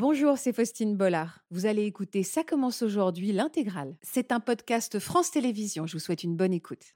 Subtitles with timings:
[0.00, 1.40] Bonjour, c'est Faustine Bollard.
[1.50, 3.96] Vous allez écouter Ça commence aujourd'hui, l'intégrale.
[4.00, 5.86] C'est un podcast France Télévisions.
[5.86, 6.94] Je vous souhaite une bonne écoute.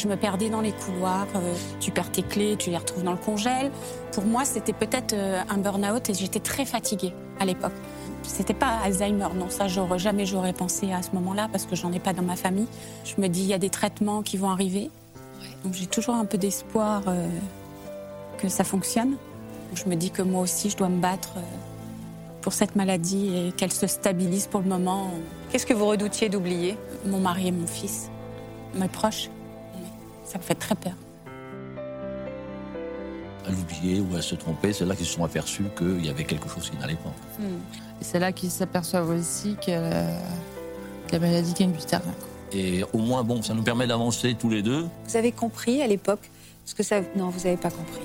[0.00, 3.10] Je me perdais dans les couloirs, euh, tu perds tes clés, tu les retrouves dans
[3.10, 3.72] le congèle.
[4.12, 7.74] Pour moi, c'était peut-être euh, un burn-out et j'étais très fatiguée à l'époque.
[8.22, 11.92] C'était pas Alzheimer, non, ça j'aurais, jamais j'aurais pensé à ce moment-là parce que j'en
[11.92, 12.68] ai pas dans ma famille.
[13.04, 14.92] Je me dis, il y a des traitements qui vont arriver.
[15.64, 17.26] Donc j'ai toujours un peu d'espoir euh,
[18.40, 19.16] que ça fonctionne.
[19.74, 21.40] Je me dis que moi aussi, je dois me battre euh,
[22.40, 25.10] pour cette maladie et qu'elle se stabilise pour le moment.
[25.50, 26.76] Qu'est-ce que vous redoutiez d'oublier?
[27.06, 28.10] Mon mari et mon fils,
[28.74, 29.30] mes proches.
[30.24, 30.92] Ça me fait très peur.
[33.46, 36.24] À l'oublier ou à se tromper, c'est là qu'ils se sont aperçus qu'il y avait
[36.24, 37.12] quelque chose qui n'allait pas.
[37.40, 40.04] Et c'est là qu'ils s'aperçoivent aussi que la,
[41.06, 42.12] que la maladie gagne du terrain.
[42.52, 44.86] Et au moins, bon, ça nous permet d'avancer tous les deux.
[45.06, 46.30] Vous avez compris à l'époque
[46.64, 47.00] ce que ça...
[47.16, 48.02] Non, vous n'avez pas compris.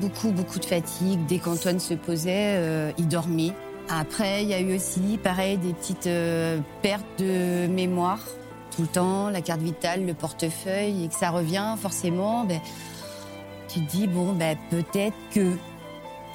[0.00, 1.24] Beaucoup, beaucoup de fatigue.
[1.26, 3.52] Dès qu'Antoine se posait, euh, il dormait.
[3.88, 8.20] Après, il y a eu aussi, pareil, des petites euh, pertes de mémoire.
[8.74, 12.44] Tout le temps, la carte vitale, le portefeuille, et que ça revient forcément.
[12.44, 12.60] Ben,
[13.68, 15.56] tu te dis, bon, ben, peut-être que.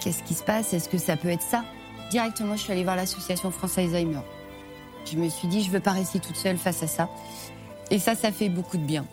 [0.01, 0.73] Qu'est-ce qui se passe?
[0.73, 1.65] Est-ce que ça peut être ça?
[2.11, 4.21] Directement, je suis allée voir l'association France Alzheimer.
[5.05, 7.09] Je me suis dit, je veux pas rester toute seule face à ça.
[7.91, 9.05] Et ça, ça fait beaucoup de bien.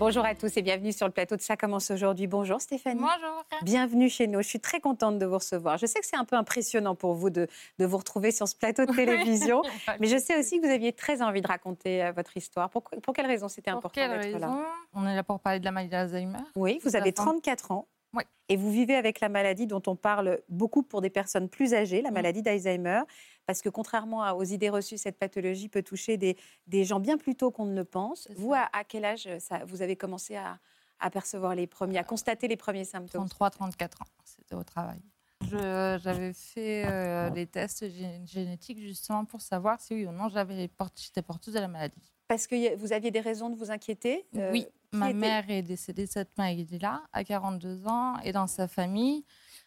[0.00, 2.26] Bonjour à tous et bienvenue sur le plateau de Ça commence aujourd'hui.
[2.26, 3.02] Bonjour Stéphanie.
[3.02, 3.44] Bonjour.
[3.60, 4.40] Bienvenue chez nous.
[4.40, 5.76] Je suis très contente de vous recevoir.
[5.76, 7.46] Je sais que c'est un peu impressionnant pour vous de,
[7.78, 9.60] de vous retrouver sur ce plateau de télévision,
[10.00, 12.70] mais je sais aussi que vous aviez très envie de raconter euh, votre histoire.
[12.70, 14.48] Pour, pour quelle raison c'était important d'être là?
[14.48, 14.64] raison?
[14.94, 16.38] On est là pour parler de la maladie d'Alzheimer.
[16.56, 17.32] Oui, vous avez la fin.
[17.32, 17.86] 34 ans.
[18.14, 18.24] Oui.
[18.48, 22.02] Et vous vivez avec la maladie dont on parle beaucoup pour des personnes plus âgées,
[22.02, 22.14] la Mm.
[22.14, 23.02] maladie d'Alzheimer,
[23.46, 26.36] parce que contrairement aux idées reçues, cette pathologie peut toucher des,
[26.66, 28.28] des gens bien plus tôt qu'on ne le pense.
[28.36, 30.58] Vous, à, à quel âge euh, ça, vous avez commencé à,
[30.98, 33.26] à percevoir les premiers, à constater les premiers symptômes?
[33.26, 35.00] 33-34 ans, c'était au travail.
[35.42, 41.22] J'avais fait euh, les tests gé- génétiques justement pour savoir si oui ou non j'étais
[41.22, 42.12] porteuse de la maladie.
[42.28, 46.06] Parce que vous aviez des raisons de vous inquiéter euh, oui, ma mère est décédée
[46.06, 49.24] de cette maladie-là à 42 ans et dans sa famille,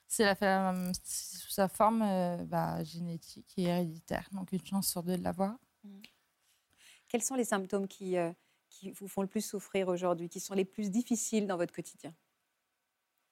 [0.07, 0.73] c'est la
[1.03, 5.57] sous sa forme euh, bah, génétique et héréditaire, donc une chance sur deux de l'avoir.
[7.07, 8.31] Quels sont les symptômes qui, euh,
[8.69, 12.13] qui vous font le plus souffrir aujourd'hui, qui sont les plus difficiles dans votre quotidien?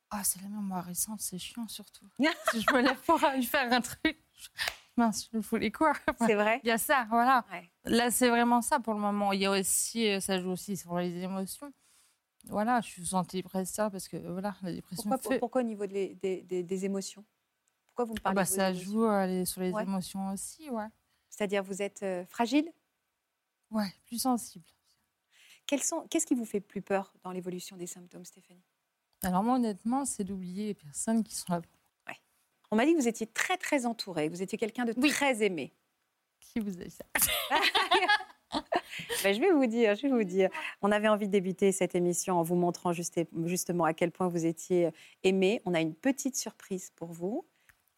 [0.10, 2.06] Ah, c'est la mémoire récente, c'est chiant surtout.
[2.52, 4.18] si je me lève pour aller faire un truc,
[4.98, 5.94] mince, je me fous les quoi.
[6.20, 7.46] C'est vrai Il y a ça, voilà.
[7.52, 7.70] Ouais.
[7.86, 9.32] Là, c'est vraiment ça pour le moment.
[9.34, 11.72] Il y a aussi, euh, ça joue aussi sur les émotions.
[12.46, 15.40] Voilà, je suis sous antidépresseur parce que voilà, la dépression pourquoi, fait.
[15.40, 17.24] pourquoi au niveau de les- des, des- des émotions?
[17.88, 19.84] Pourquoi vous me Ah parlez bah, de vos ça joue euh, les- sur les Ouais.
[19.84, 20.88] émotions aussi, ouais.
[21.30, 22.72] C'est-à-dire vous êtes euh, fragile?
[23.72, 24.66] Ouais, plus sensible.
[25.68, 28.64] Qu'est-ce qui vous fait plus peur dans l'évolution des symptômes, Stéphanie?
[29.24, 31.62] Alors moi, honnêtement, c'est d'oublier les personnes qui sont là.
[32.72, 35.10] On m'a dit que vous étiez très très entourée, que vous étiez quelqu'un de Oui.
[35.10, 35.74] très aimé.
[36.40, 37.06] Qui vous a dit ça?
[39.24, 40.50] Ben, je vais vous dire, je vais vous dire.
[40.82, 44.28] On avait envie de débuter cette émission en vous montrant juste- justement à quel point
[44.28, 44.92] vous étiez euh,
[45.24, 45.62] aimé.
[45.66, 47.46] On a une petite surprise pour vous.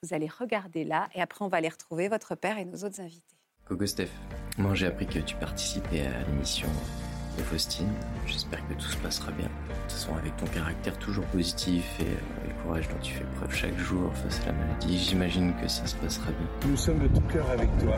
[0.04, 3.00] Vous allez regarder là et après on va aller retrouver votre père et nos autres
[3.02, 3.36] invités.
[3.66, 4.10] Coucou Steph.
[4.60, 6.68] Moi j'ai appris que tu participais à l'émission
[7.38, 7.92] de Faustine.
[8.26, 9.48] J'espère que tout se passera bien.
[9.48, 13.26] De toute façon, avec ton caractère toujours positif et euh, le courage dont tu fais
[13.36, 16.48] preuve chaque jour face à la maladie, j'imagine que ça se passera bien.
[16.70, 17.98] Nous sommes de tout cœur avec toi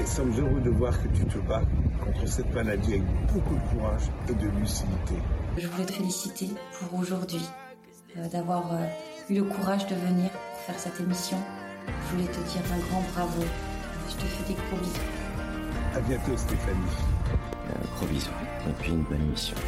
[0.00, 1.62] et sommes heureux de voir que tu te bats
[2.04, 5.14] contre cette maladie avec beaucoup de courage et de lucidité.
[5.56, 7.44] Je voulais te féliciter pour aujourd'hui,
[8.16, 8.86] euh, d'avoir euh,
[9.30, 11.38] eu le courage de venir pour faire cette émission.
[11.86, 13.42] Je voulais te dire un grand bravo.
[14.08, 15.00] Je te fais des gros bisous.
[15.94, 17.13] À bientôt Stéphanie.
[17.34, 18.30] Euh, gros bisous
[18.68, 19.56] et puis une bonne émission.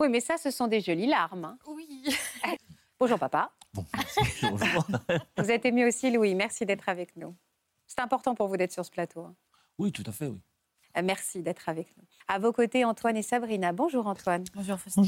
[0.00, 1.44] Oui, mais ça, ce sont des jolies larmes.
[1.44, 1.58] hein.
[1.68, 2.04] Oui.
[2.98, 3.52] Bonjour papa.
[3.72, 4.20] Bon, merci.
[4.50, 4.84] Bonjour.
[5.38, 6.34] Vous êtes aimé aussi, Louis.
[6.34, 7.34] Merci d'être avec nous.
[7.86, 9.20] C'est important pour vous d'être sur ce plateau.
[9.20, 9.34] hein.
[9.78, 10.40] Oui, tout à fait, oui.
[10.96, 12.04] Euh, Merci d'être avec nous.
[12.26, 13.72] À vos côtés, Antoine et Sabrina.
[13.72, 14.44] Bonjour Antoine.
[14.54, 15.06] Bonjour, Faustine.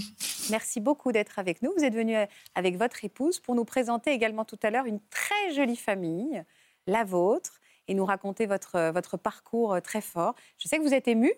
[0.51, 1.73] Merci beaucoup d'être avec nous.
[1.77, 5.01] Vous êtes venu euh, avec votre épouse pour nous présenter également tout à l'heure une
[5.11, 6.43] très jolie famille,
[6.87, 10.35] la vôtre, et nous raconter votre, euh, votre parcours euh, très fort.
[10.59, 11.33] Je sais que vous êtes ému.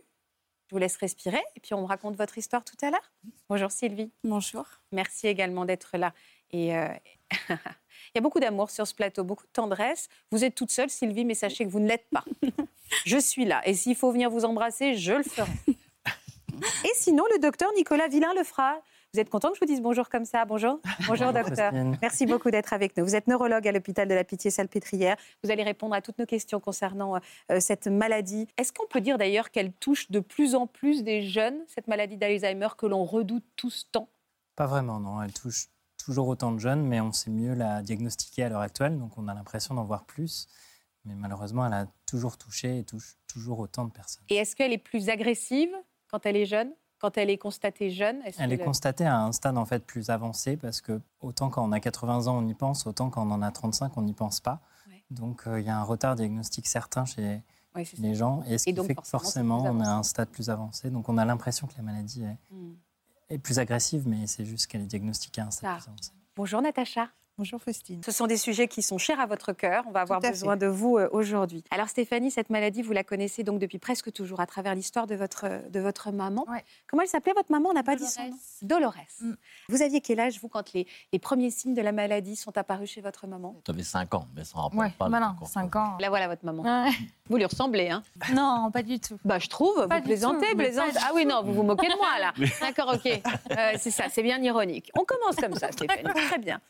[0.69, 3.13] Je vous laisse respirer et puis on me raconte votre histoire tout à l'heure.
[3.49, 4.13] Bonjour Sylvie.
[4.23, 4.67] Bonjour.
[4.93, 6.13] Merci également d'être là.
[6.51, 6.89] Et euh,
[7.49, 10.09] il y a beaucoup d'amour sur ce plateau, beaucoup de tendresse.
[10.31, 12.25] Vous êtes toute seule, Sylvie, mais sachez que vous ne l'êtes pas.
[13.07, 13.67] Je suis là.
[13.67, 15.51] Et s'il faut venir vous embrasser, je le ferai.
[16.85, 18.81] Et sinon, le docteur Nicolas Villain le fera.
[19.15, 20.45] Vous êtes content que je vous dise bonjour comme ça?
[20.45, 20.81] Bonjour.
[21.07, 21.73] Bonjour, docteur.
[22.03, 23.05] Merci beaucoup d'être avec nous.
[23.05, 25.17] Vous êtes neurologue à l'hôpital de la Pitié-Salpêtrière.
[25.43, 27.17] Vous allez répondre à toutes nos questions concernant
[27.51, 28.47] euh, cette maladie.
[28.59, 32.19] Est-ce qu'on peut dire d'ailleurs qu'elle touche de plus en plus des jeunes, cette maladie
[32.19, 34.09] d'Alzheimer que l'on redoute tous tant
[34.57, 35.23] Pas vraiment, non.
[35.23, 35.69] Elle touche
[36.05, 39.27] toujours autant de jeunes, mais on sait mieux la diagnostiquer à l'heure actuelle, donc on
[39.29, 40.49] a l'impression d'en voir plus.
[41.05, 44.25] Mais malheureusement, elle a toujours touché et touche toujours autant de personnes.
[44.29, 45.75] Et est-ce qu'elle est plus agressive
[46.11, 49.57] quand elle est jeune Quand elle est constatée jeune Elle est constatée à un stade
[49.57, 52.87] en fait plus avancé parce que autant quand on a 80 ans on y pense,
[52.87, 54.61] autant quand on en a 35 on n'y pense pas.
[54.89, 55.05] Ouais.
[55.11, 57.41] Donc euh, il y a un retard diagnostique certain chez
[57.75, 57.83] ça.
[57.99, 60.29] les gens et ce Et qui donc, fait que forcément, forcément on a un stade
[60.31, 60.91] plus avancé.
[60.91, 62.75] Donc on a l'impression que la maladie est, Hmm.
[63.29, 65.77] est plus agressive, mais c'est juste qu'elle est diagnostiquée à un stade Ah.
[65.79, 66.11] plus avancé.
[66.35, 67.09] Bonjour Natacha.
[67.39, 68.03] Bonjour Faustine.
[68.03, 69.85] Ce sont des sujets qui sont chers à votre cœur.
[69.87, 71.63] On va avoir besoin de vous euh, aujourd'hui.
[71.71, 75.15] Alors Stéphanie, cette maladie, vous la connaissez donc depuis presque toujours à travers l'histoire de
[75.15, 76.45] votre, de votre maman.
[76.49, 76.65] Ouais.
[76.89, 77.69] Comment elle s'appelait votre maman?
[77.69, 78.37] On n'a pas dit son nom.
[78.63, 78.95] Dolores.
[79.21, 79.33] Mm.
[79.69, 82.91] Vous aviez quel âge, vous, quand les, les premiers signes de la maladie sont apparus
[82.91, 83.55] chez votre maman?
[83.65, 85.09] Tu avais 5 ans, mais ça ne rapporte Ouais, pas.
[85.09, 85.47] bah non, encore.
[85.47, 85.97] 5 ans.
[86.01, 86.65] La voilà, votre maman.
[86.65, 86.91] Ouais.
[87.29, 88.03] Vous lui ressemblez, hein
[88.35, 89.19] Non, pas du tout.
[89.25, 90.93] Bah, je trouve, Pas vous plaisantez, tout, plaisante.
[91.01, 92.33] Ah oui, non, vous vous moquez de moi, là.
[92.61, 93.07] D'accord, ok.
[93.07, 94.91] Euh, c'est ça, c'est bien ironique.
[94.99, 96.03] On commence comme ça, Stéphanie.
[96.29, 96.61] Très bien.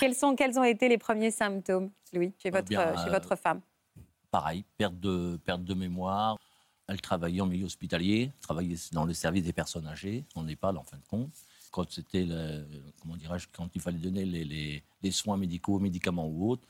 [0.00, 3.12] Quels, sont, quels ont été les premiers symptômes, Louis, chez Eh votre, bien, chez euh,
[3.12, 3.60] votre femme?
[4.30, 6.38] Pareil, perte de, perte de mémoire.
[6.86, 10.82] Elle travaillait en milieu hospitalier, travaillait dans le service des personnes âgées, en EHPAD en
[10.84, 11.30] fin de compte.
[11.70, 12.26] Quand c'était,
[13.02, 16.66] comment dirais-je, quand il fallait donner les, les- les soins médicaux, médicaments ou autres,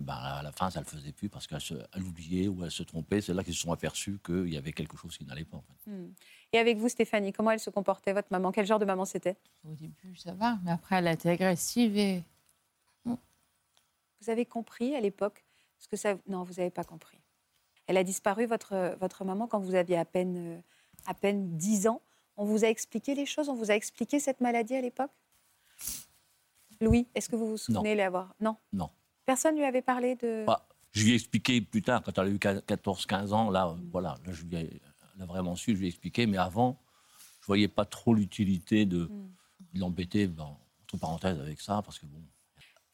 [0.00, 2.64] ben, à la fin, ça ne le faisait plus parce qu'elle se- elle oubliait ou
[2.64, 3.20] elle se trompait.
[3.20, 5.58] C'est là qu'ils se sont aperçus qu'il y avait quelque chose qui n'allait pas.
[5.58, 5.90] en fait.
[5.90, 6.12] Hmm.
[6.52, 8.50] Et avec vous, Stéphanie, comment elle se comportait, votre maman?
[8.52, 9.36] Quel genre de maman c'était?
[9.64, 12.22] Au début, ça va, mais après, elle a été agressive et
[13.06, 15.44] Vous avez compris à l'époque
[15.78, 16.14] ce que ça...
[16.26, 17.18] Non, vous n'avez pas compris.
[17.86, 20.62] Elle a disparu, votre, votre maman, quand vous aviez à peine,
[21.06, 22.02] à peine 10 ans.
[22.36, 23.48] On vous a expliqué les choses?
[23.48, 25.10] On vous a expliqué cette maladie à l'époque?
[26.82, 28.34] Louis, est-ce que vous vous souvenez l'avoir?
[28.40, 28.56] Non?
[28.72, 28.90] Non.
[29.30, 30.44] Personne lui avait parlé de...
[30.44, 34.16] Bah, je lui ai expliqué plus tard, quand elle a eu 14-15 ans, là, voilà,
[34.26, 34.80] là, je lui ai,
[35.14, 36.76] elle a vraiment su, je lui ai expliqué, mais avant,
[37.40, 39.28] je voyais pas trop l'utilité de, Mm.
[39.74, 42.20] de l'embêter, ben, entre parenthèses, avec ça, parce que bon,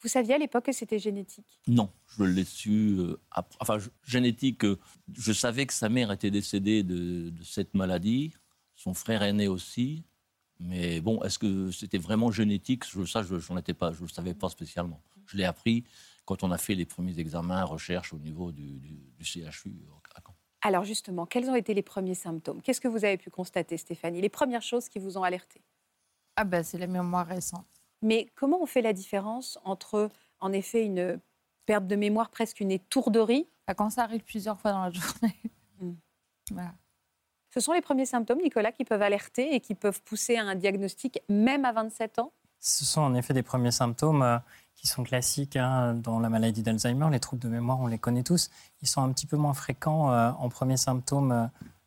[0.03, 1.59] Vous saviez à l'époque que c'était génétique?
[1.65, 4.77] Non, je l'ai su, euh, après- enfin, je- génétique, euh,
[5.17, 8.31] je savais que sa mère était décédée de, de cette maladie,
[8.75, 10.03] son frère aîné aussi,
[10.59, 12.83] mais bon, est-ce que c'était vraiment génétique?
[13.07, 15.01] Ça, je n'en étais pas, je ne le savais pas spécialement.
[15.25, 15.83] Je l'ai appris
[16.27, 19.73] quand on a fait les premiers examens, recherches au niveau du, du- du CHU
[20.13, 20.35] à Caen.
[20.61, 22.61] Alors justement, quels ont été les premiers symptômes?
[22.61, 24.21] Qu'est-ce que vous avez pu constater, Stéphanie?
[24.21, 25.61] Les premières choses qui vous ont alerté
[26.39, 27.65] ah bah, c'est la mémoire récente.
[28.03, 31.19] Mais comment on fait la différence entre, en effet, une
[31.65, 33.47] perte de mémoire, presque une étourderie?
[33.65, 35.35] Bah, Quand ça arrive plusieurs fois dans la journée.
[35.81, 35.93] Mm.
[36.51, 36.75] Voilà.
[37.51, 40.53] Ce sont les premiers symptômes, Nicolas, qui peuvent alerter et qui peuvent pousser à un
[40.53, 42.31] diagnostic, même à 27 ans?
[42.59, 44.37] Ce sont en effet des premiers symptômes euh,
[44.77, 47.07] qui sont classiques hein, dans la maladie d'Alzheimer.
[47.11, 48.49] Les troubles de mémoire, on les connaît tous.
[48.81, 51.45] Ils sont un petit peu moins fréquents euh, en premiers symptômes euh,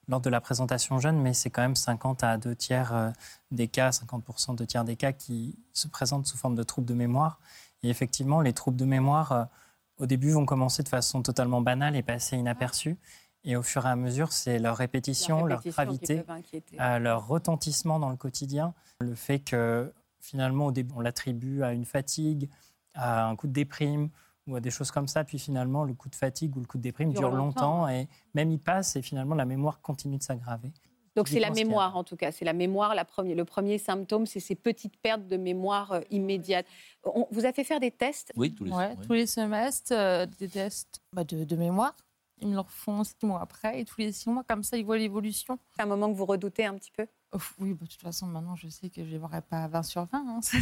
[0.08, 3.10] lors de la présentation jeune, mais c'est quand même 50 à 2 tiers euh,
[3.52, 6.94] des cas, 50% 2 tiers des cas qui se présentent sous forme de troubles de
[6.94, 7.38] mémoire.
[7.84, 9.48] Et effectivement, les troubles de mémoire,
[9.96, 12.98] au début, vont commencer de façon totalement banale et passer inaperçus.
[13.44, 16.22] Et au fur et à mesure, c'est leur répétition, leur, répétition qui gravité,
[17.00, 21.86] leur retentissement dans le quotidien, le fait que finalement au début on l'attribue à une
[21.86, 22.50] fatigue,
[22.94, 24.10] à un coup de déprime
[24.46, 26.78] ou à des choses comme ça, puis finalement le coup de fatigue ou le coup
[26.78, 30.16] de déprime Dure dure, longtemps, longtemps, et même il passe et finalement la mémoire continue
[30.18, 30.72] de s'aggraver.
[31.16, 32.30] Donc c'est la a- mémoire, en tout cas.
[32.32, 36.00] C'est la mémoire, la première, le premier symptôme, c'est ces petites pertes de mémoire euh,
[36.10, 36.66] immédiates.
[37.04, 38.32] On vous a fait faire des tests?
[38.36, 39.06] Oui, tous les Ouais, oui.
[39.06, 41.96] tous les semestres, euh, des tests bah, de, de mémoire.
[42.40, 44.84] Ils me le refont six mois après, et tous les six mois, comme ça, ils
[44.84, 45.58] voient l'évolution.
[45.76, 47.06] C'est un moment que vous redoutez un petit peu?
[47.32, 49.68] Ouf, oui, bah, de toute façon, maintenant, je sais que je ne verrai pas à
[49.68, 50.18] 20 sur 20.
[50.18, 50.58] hein, ça,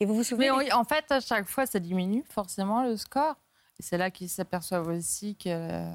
[0.00, 2.96] Et vous vous souvenez Mais oui, en fait, à chaque fois, ça diminue forcément le
[2.96, 3.34] score.
[3.78, 5.92] Et c'est là qu'ils s'aperçoivent aussi que, euh,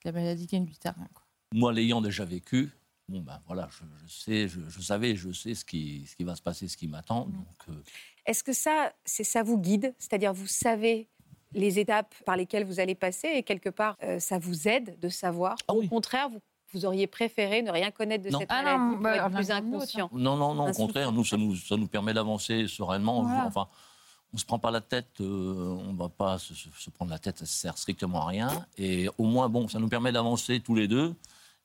[0.00, 1.06] que la maladie gagne du terrain.
[1.14, 1.24] quoi.
[1.54, 2.70] Moi, l'ayant déjà vécu,
[3.08, 6.24] bon ben voilà, je, je sais, je, je savais, je sais ce qui, ce qui
[6.24, 7.26] va se passer, ce qui m'attend.
[7.26, 7.32] Mm.
[7.32, 7.82] Donc, euh,
[8.26, 9.94] Est-ce que ça, c'est ça vous guide?
[9.98, 11.08] C'est-à-dire vous savez
[11.52, 15.08] les étapes par lesquelles vous allez passer et quelque part, euh, ça vous aide de
[15.08, 15.56] savoir?
[15.66, 15.88] Ah Au oui.
[15.88, 16.40] contraire, vous,
[16.72, 18.38] vous auriez préféré ne rien connaître de Non.
[18.38, 20.10] cette Ah maladie non, pour bah, être plus inconscient.
[20.12, 23.22] non, non, non, au contraire, nous ça, nous, ça nous permet d'avancer sereinement.
[23.22, 23.46] Voilà.
[23.46, 23.68] Enfin,
[24.32, 26.54] on se prend pas la tête, euh, on va pas se,
[26.90, 28.66] prendre la tête, ça sert strictement à rien.
[28.78, 31.14] Et au moins, bon, ça nous permet d'avancer tous les deux.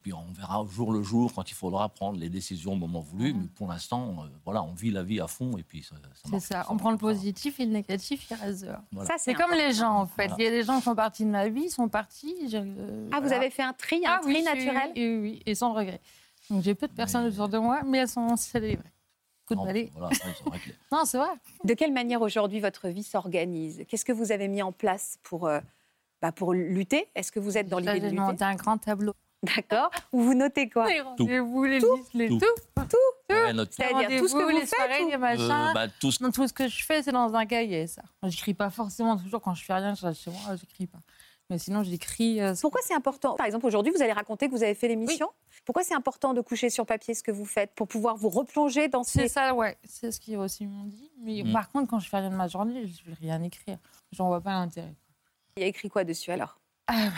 [0.06, 3.00] Puis on verra au jour le jour quand il faudra prendre les décisions au moment
[3.00, 3.34] voulu.
[3.34, 6.30] Mais pour l'instant, euh, voilà, on vit la vie à fond et puis ça, ça
[6.30, 6.64] C'est ça.
[6.70, 8.82] On prend le positif et le négatif, il reste dehors.
[8.92, 9.08] Voilà.
[9.10, 10.28] Ça, C'est comme les gens, en fait.
[10.28, 10.36] Voilà.
[10.38, 12.36] Il y a des gens qui font partie de ma vie, ils sont partis.
[12.48, 14.92] je- euh, Ah, vous avez fait un tri, un Ah tri oui, naturel?
[14.96, 16.00] oui, oui, oui, et sans regret.
[16.52, 18.84] Donc j'ai peu de personnes autour de moi, mais elles sont célébrées.
[19.48, 19.90] Coup de Non, balai.
[19.92, 20.10] voilà,
[20.92, 21.30] Non, c'est vrai.
[21.64, 23.86] De quelle manière aujourd'hui votre vie s'organise?
[23.88, 25.62] Qu'est-ce que vous avez mis en place pour, euh,
[26.22, 27.08] bah, pour lutter?
[27.16, 28.44] Est-ce que vous êtes dans l'idée de j'ai lutter?
[28.44, 29.14] un grand tableau.
[29.44, 29.92] D'accord.
[30.12, 32.40] Ou vous notez quoi Les rendez-vous, les listes, les Tout.
[32.40, 32.98] tout.
[33.30, 35.44] Ouais, notre- C'est-à-dire tout ce que vous les faites soirées, ou- les machins.
[35.52, 38.02] Euh, bah, tout ce- Non, tout ce que je fais, c'est dans un cahier, ça.
[38.24, 41.00] J'écris pas forcément toujours quand je fais rien, je reste chez moi, j'écris pas.
[41.52, 42.42] Mais sinon, j'écris.
[42.42, 45.30] euh, Pourquoi c'est important Par exemple, aujourd'hui, vous allez raconter que vous avez fait l'émission.
[45.64, 48.88] Pourquoi c'est important de coucher sur papier ce que vous faites pour pouvoir vous replonger
[48.88, 49.28] dans C'est ces...
[49.28, 49.78] ça, ouais.
[49.84, 51.12] C'est ce qu'ils aussi m'ont dit.
[51.20, 51.54] Mais Mm.
[51.54, 53.78] par contre, quand je fais rien de ma journée, je vais rien écrire.
[54.12, 54.96] J'en vois pas l'intérêt.
[55.58, 56.60] Il y a écrit quoi dessus alors?
[56.88, 57.12] Ah, bah,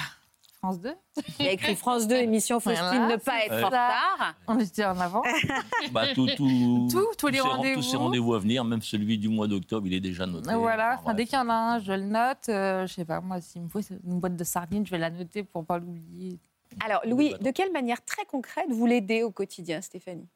[0.58, 0.94] France 2.
[1.40, 4.36] Il y a écrit France 2, émission Faustine, Voilà, ne pas être en retard.
[4.48, 5.22] On était en avant.
[5.92, 7.82] bah, tout, tout, Tout, tous les Tous rendez-vous.
[7.84, 10.54] ces rendez-vous à venir, même celui du mois d'octobre, il est déjà noté.
[10.56, 12.50] voilà, Enfin, enfin, dès qu'il y en a un, je le note.
[12.50, 15.12] Euh, je sais pas, moi, s'il me faut une boîte de sardines, je vais la
[15.12, 16.40] noter pour pas l'oublier.
[16.84, 20.28] Alors, Louis, de quelle manière très concrète vous l'aidez au quotidien, Stéphanie?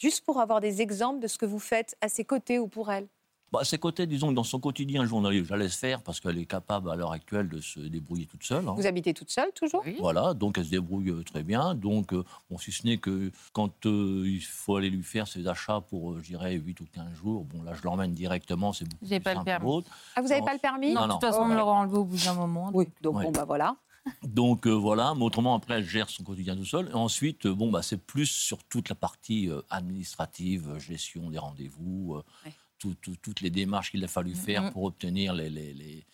[0.00, 2.90] Juste pour avoir des exemples de ce que vous faites à ses côtés ou pour
[2.90, 3.06] elle?
[3.52, 6.20] Bah, à ses côtés, disons que dans son quotidien journalier, je la laisse faire parce
[6.20, 8.66] qu'elle est capable à l'heure actuelle de se débrouiller toute seule.
[8.66, 8.72] hein.
[8.76, 9.84] Vous habitez toute seule toujours?
[10.00, 11.74] Voilà, donc elle se débrouille euh, très bien.
[11.74, 15.46] Donc, euh, bon, si ce n'est que quand euh, il faut aller lui faire ses
[15.46, 18.86] achats pour, euh, je dirais, 8 ou 15 jours, bon, là, je l'emmène directement, c'est
[18.88, 19.64] beaucoup plus pas le simple permis.
[19.64, 19.90] pour l'autre.
[20.16, 20.94] Ah, vous n'avez pas le permis?
[20.94, 21.12] Non, de non.
[21.18, 22.70] toute façon, on me l'aura enlevé au bout d'un moment.
[22.72, 23.24] Oui, donc Ouais.
[23.24, 23.76] bon, bah voilà.
[24.24, 26.88] Donc, euh, voilà, mais autrement, après, elle gère son quotidien tout seul.
[26.88, 31.38] Et ensuite, euh, bon, bah, c'est plus sur toute la partie euh, administrative, gestion des
[31.38, 32.52] rendez-vous, euh, Ouais.
[32.82, 34.72] Tout- tout- toutes les démarches qu'il a fallu faire Mhm.
[34.72, 36.04] pour obtenir les, les, les,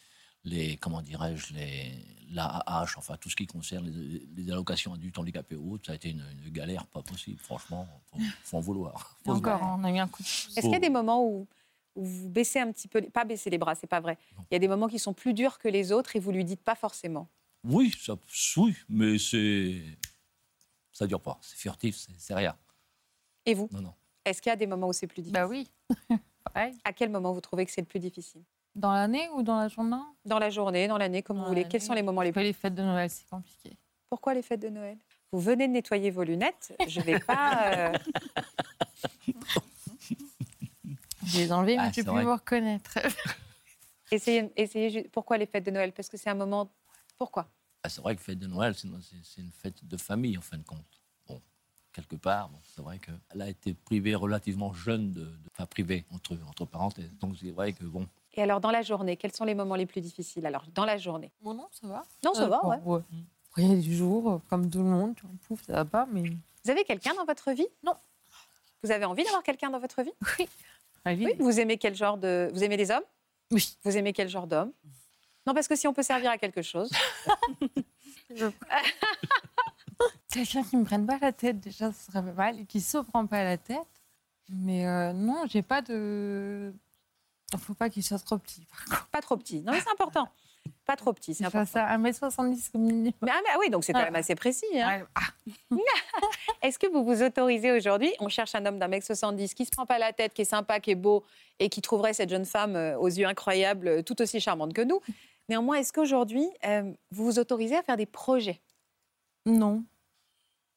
[0.44, 5.56] les- comment dirais-je, les, l'AAH, enfin tout ce qui concerne les, les allocations adultes handicapés
[5.56, 9.16] ou autres, ça a été une, une galère pas possible, franchement, faut, faut en vouloir.
[9.26, 11.46] Encore, on a eu un coup de Est-ce qu'il y a des moments où,
[11.94, 14.18] où vous baissez un petit peu, pas baisser les bras, c'est pas vrai.
[14.50, 16.44] Il y a des moments qui sont plus durs que les autres et vous lui
[16.44, 17.28] dites pas forcément.
[17.64, 18.14] Oui, ça,
[18.58, 19.82] oui, mais c'est,
[20.92, 22.56] ça dure pas, c'est furtif, c'est, c'est rien.
[23.46, 23.68] Et vous?
[23.72, 23.94] Non, non.
[24.24, 25.32] Est-ce qu'il y a des moments où c'est plus difficile?
[25.32, 25.66] Bah oui.
[26.54, 28.42] À quel moment vous trouvez que c'est le plus difficile?
[28.74, 29.96] Dans l'année ou dans la journée?
[30.24, 31.66] Dans la journée, dans l'année, comme Dans vous voulez.
[31.68, 33.76] Quels sont les moments les plus les fêtes de Noël, c'est compliqué.
[34.08, 34.98] Pourquoi les fêtes de Noël?
[35.32, 36.74] Vous venez de nettoyer vos lunettes.
[36.86, 37.92] Je vais pas.
[37.92, 37.98] euh,
[41.26, 42.24] Je les ai enlevées, mais Ah, tu c'est peux vrai.
[42.24, 42.98] me reconnaître.
[44.10, 45.92] Essayez, essayez Pourquoi les fêtes de Noël?
[45.92, 46.72] Parce que c'est un moment.
[47.18, 47.50] Pourquoi?
[47.82, 50.62] Ah, c'est vrai que fête de Noël, c'est une fête de famille, en fin de
[50.64, 50.97] compte.
[51.92, 56.04] Quelque part, bon, c'est vrai qu'elle a été privée relativement jeune, de, de- enfin privée,
[56.12, 57.10] entre, entre parenthèses.
[57.20, 59.86] Donc c'est vrai que, bon, Et alors, dans la journée, quels sont les moments les
[59.86, 60.46] plus difficiles?
[60.46, 62.04] Alors, dans la journée Bon, non, ça va?
[62.24, 63.00] Non, ça va, bon, ouais.
[63.54, 65.16] Rien du jour, euh, comme tout le monde,
[65.48, 66.22] pouf, ça va pas, mais.
[66.64, 67.66] Vous avez quelqu'un dans votre vie?
[67.82, 67.94] Non.
[68.84, 70.12] Vous avez envie d'avoir quelqu'un dans votre vie?
[71.06, 71.24] Oui.
[71.24, 71.32] Oui.
[71.38, 72.50] Vous aimez quel genre de.
[72.52, 73.02] Vous aimez les hommes?
[73.50, 73.76] Oui.
[73.82, 74.72] Vous aimez quel genre d'homme?
[75.46, 76.90] Non, parce que si on peut servir à quelque chose.
[80.32, 82.98] Quelqu'un qui me prenne pas la tête, déjà, ce serait pas mal, et qui se
[82.98, 83.78] prend pas la tête.
[84.50, 86.72] Mais euh, non, j'ai pas de.
[87.58, 89.08] Faut pas qu'il soit trop petit, par contre.
[89.08, 89.60] Pas trop petit.
[89.62, 90.28] Non, mais c'est important.
[90.84, 91.80] Pas trop petit, c'est Il important.
[91.80, 93.12] à 1m70 au minimum.
[93.22, 94.04] Mais, ah, mais oui, donc c'est quand Ah.
[94.04, 94.66] même assez précis.
[94.74, 95.02] hein.
[95.14, 95.20] Ah,
[96.62, 99.70] Est-ce que vous vous autorisez aujourd'hui On cherche un homme d'un mec 70 qui se
[99.70, 101.24] prend pas la tête, qui est sympa, qui est beau
[101.58, 105.00] et qui trouverait cette jeune femme euh, aux yeux incroyables, tout aussi charmante que nous.
[105.48, 108.60] Néanmoins, est-ce qu'aujourd'hui, euh, vous vous autorisez à faire des projets?
[109.48, 109.84] Non.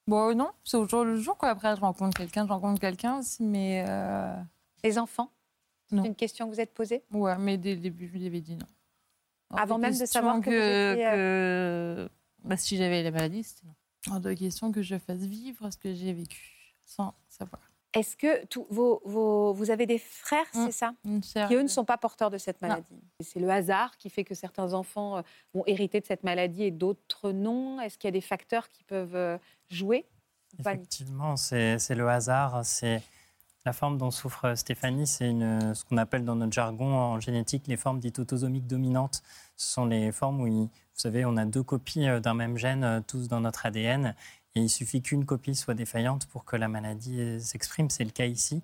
[0.08, 1.50] Bon, non, c'est au jour le jour, quoi.
[1.50, 3.86] Après, je rencontre quelqu'un, je rencontre quelqu'un aussi, mais.
[3.88, 4.36] euh,
[4.84, 5.32] Les enfants?
[5.90, 7.04] C'est une question que vous êtes posée?
[7.12, 8.66] Ouais, mais dès le début, je lui avais dit non.
[9.52, 10.50] Avant même de savoir que
[10.94, 12.10] étiez, que-
[12.46, 13.74] Bah, si j'avais la maladie, c'était non.
[14.14, 17.62] Hors de question que je fasse vivre ce que j'ai vécu, sans savoir.
[17.94, 20.66] Est-ce que tous vos, vos- vous avez des frères, Mm.
[20.66, 20.94] c'est ça?
[21.24, 22.86] Sœur, qui eux ne sont pas porteurs de cette maladie.
[23.20, 25.22] C'est le hasard qui fait que certains enfants euh,
[25.54, 27.82] vont hériter de cette maladie et d'autres non.
[27.82, 29.38] Est-ce qu'il y a des facteurs qui peuvent euh,
[29.70, 30.06] jouer
[30.60, 32.66] Effectivement, c'est c'est le hasard.
[32.66, 33.02] C'est
[33.66, 37.68] la forme dont souffre Stéphanie, c'est une- ce qu'on appelle dans notre jargon en génétique
[37.68, 39.22] les formes dites autosomiques dominantes.
[39.56, 40.70] Ce sont les formes où, il- vous
[41.10, 44.16] savez, on a deux copies euh, d'un même gène, tous dans notre ADN,
[44.56, 47.90] et il suffit qu'une copie soit défaillante pour que la maladie euh, s'exprime.
[47.90, 48.62] C'est le cas ici.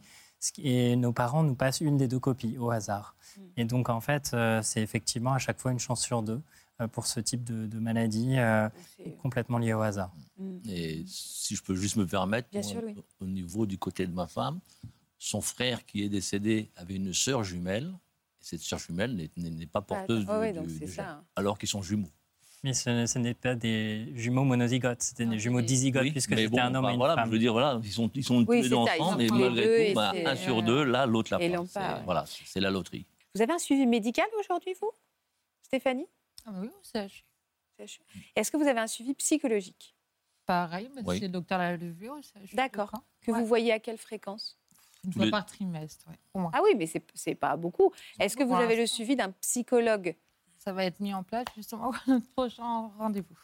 [0.59, 3.15] Et nos parents nous passent une des deux copies au hasard.
[3.55, 6.41] Et donc, en fait, euh, c'est effectivement à chaque fois une chance sur deux
[6.79, 8.69] euh, pour ce type de, de maladie euh,
[9.21, 10.11] complètement liée au hasard.
[10.37, 10.57] Mm.
[10.69, 12.95] Et si je peux juste me permettre, Bien moi, sûr, Louis.
[13.19, 14.59] au niveau du côté de ma femme,
[15.17, 17.91] son frère qui est décédé avait une sœur jumelle.
[18.39, 21.03] Et cette sœur jumelle n'est- pas porteuse Ah, ouais, du, donc du- c'est du ça.
[21.03, 22.11] gène, alors qu'ils sont jumeaux.
[22.63, 26.31] Mais ce, ce n'est pas des jumeaux monozygotes, c'était des jumeaux mais- dizygotes, Oui, puisque
[26.31, 27.27] c'était bon, un homme bah, et une voilà, femme.
[27.27, 29.15] Je veux dire, voilà, ils sont, ils sont tous Oui, les c'est deux ensemble, sont
[29.17, 31.55] mais tous malgré et tout, bah, c'est- un sur euh, deux, là, l'autre l'a C'est-
[31.55, 32.01] ouais.
[32.05, 33.05] Voilà, c'est c'est la loterie.
[33.35, 34.91] Vous avez un suivi médical aujourd'hui, vous,
[35.61, 36.07] Stéphanie?
[36.45, 37.07] Ah, bah oui, c'est
[38.35, 39.95] Est-ce que vous avez un suivi psychologique?
[40.47, 41.17] Pareil, mais Oui.
[41.17, 42.91] si le docteur l'a vu, oui, ça- je suis D'accord.
[43.21, 43.39] Que Ouais.
[43.39, 44.57] vous voyez à quelle fréquence?
[45.03, 46.51] Une Tous fois les- par trimestre, ouais, au moins.
[46.53, 47.93] Ah oui, mais c'est c'est pas beaucoup.
[48.19, 50.15] Est-ce que vous avez le suivi d'un psychologue?
[50.67, 53.37] Ça va être mis en place justement pour notre prochain rendez-vous.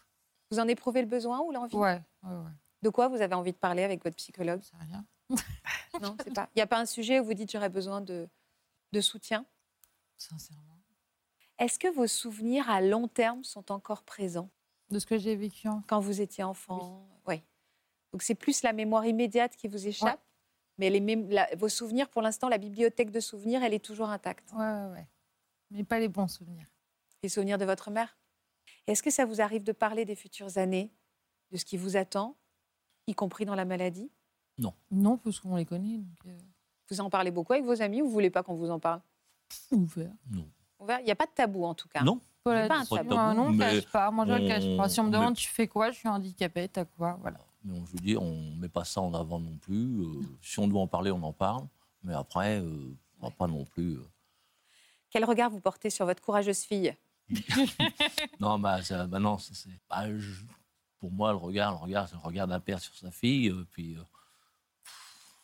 [0.51, 1.77] Vous en éprouvez le besoin ou l'envie?
[1.77, 2.51] Ouais, ouais, ouais.
[2.82, 4.60] De quoi vous avez envie de parler avec votre psychologue?
[4.62, 5.06] C'est rien.
[6.01, 6.50] Non, c'est pas.
[6.53, 8.27] Il n'y a pas un sujet où vous dites j'aurais besoin de,
[8.92, 9.46] de soutien?
[10.18, 10.82] Sincèrement.
[11.60, 14.50] Est-ce que vos souvenirs à long terme sont encore présents?
[14.89, 17.08] De ce que j'ai vécu en quand vous étiez enfant?
[17.25, 17.42] Oui.
[18.12, 20.20] Donc c'est plus la mémoire immédiate qui vous échappe,
[20.77, 24.10] mais les mém- la- vos souvenirs, pour l'instant, la bibliothèque de souvenirs, elle est toujours
[24.10, 24.51] intacte.
[24.51, 25.08] Ouais, ouais, ouais.
[25.72, 26.68] Mais pas les bons souvenirs.
[27.24, 28.18] Les souvenirs de votre mère?
[28.86, 30.92] Est-ce que ça vous arrive de parler des futures années,
[31.51, 32.36] de ce qui vous attend,
[33.08, 34.12] y compris dans la maladie?
[34.92, 35.98] Non, parce qu'on les connaît.
[35.98, 36.38] Donc, euh,
[36.89, 39.01] Vous en parlez beaucoup avec vos amis ou vous voulez pas qu'on vous en parle?
[39.72, 40.12] Ouvert.
[40.30, 40.48] Non.
[40.80, 42.03] Ouvert Il n'y a pas de tabou en tout cas.
[42.03, 42.20] Non.
[42.44, 44.12] Pas un tabou, Moi, non, on ne cache pas.
[44.12, 44.89] Moi, je ne le cache pas.
[44.89, 45.92] Si on me demande, mais- tu fais quoi?
[45.92, 47.18] Je suis handicapée, t'as quoi?
[47.22, 47.39] Voilà.
[47.63, 50.01] Mais on, je veux dire, on ne met pas ça en avant non plus.
[50.01, 51.65] Euh, si on doit en parler, on en parle.
[52.03, 53.94] Mais après, euh, on va pas non plus.
[53.94, 54.06] euh,
[55.10, 56.94] Quel regard vous portez sur votre courageuse fille?
[58.39, 60.43] Non, bah, ça- bah non, c'est- c'est- bah, je-
[60.99, 63.49] pour moi, le regard, le regard, c'est le regard d'un père sur sa fille.
[63.49, 64.03] euh, puis, euh,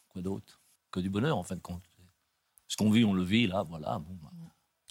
[0.10, 0.60] quoi d'autre?
[0.91, 1.84] Que du bonheur, en fin de compte.
[2.67, 4.00] Ce qu'on vit, on le vit, là, voilà.
[4.00, 4.31] Bon, bah,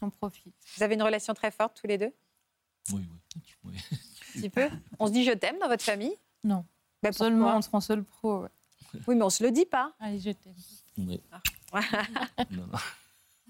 [0.03, 0.55] On profite.
[0.77, 2.13] Vous avez une relation très forte tous les deux?
[2.93, 3.43] Oui, oui.
[3.65, 3.77] oui.
[4.37, 4.69] Un petit peu?
[4.99, 6.15] On se dit je t'aime dans votre famille?
[6.45, 6.65] Non.
[7.01, 7.13] Pourquoi?
[7.13, 8.43] Seulement entre en seul pro.
[8.43, 8.49] ouais.
[9.07, 9.93] Oui, mais on se le dit pas.
[10.01, 10.55] Allez, je t'aime.
[10.97, 11.21] Mais-
[12.51, 12.79] non, non.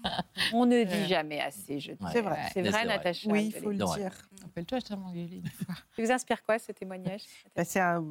[0.53, 1.07] On ne dit Ouais.
[1.07, 1.97] jamais assez je t'aime.
[2.07, 2.11] Ouais.
[2.13, 2.39] C'est vrai.
[2.53, 2.85] C'est vrai, c'est vrai.
[2.85, 4.11] Natacha Oui, il faut le dire.
[4.45, 5.75] Appelle-toi, je t'ai engueulé une fois.
[5.95, 7.21] Ça vous inspire quoi ce témoignage
[7.55, 8.03] Bah, c'est un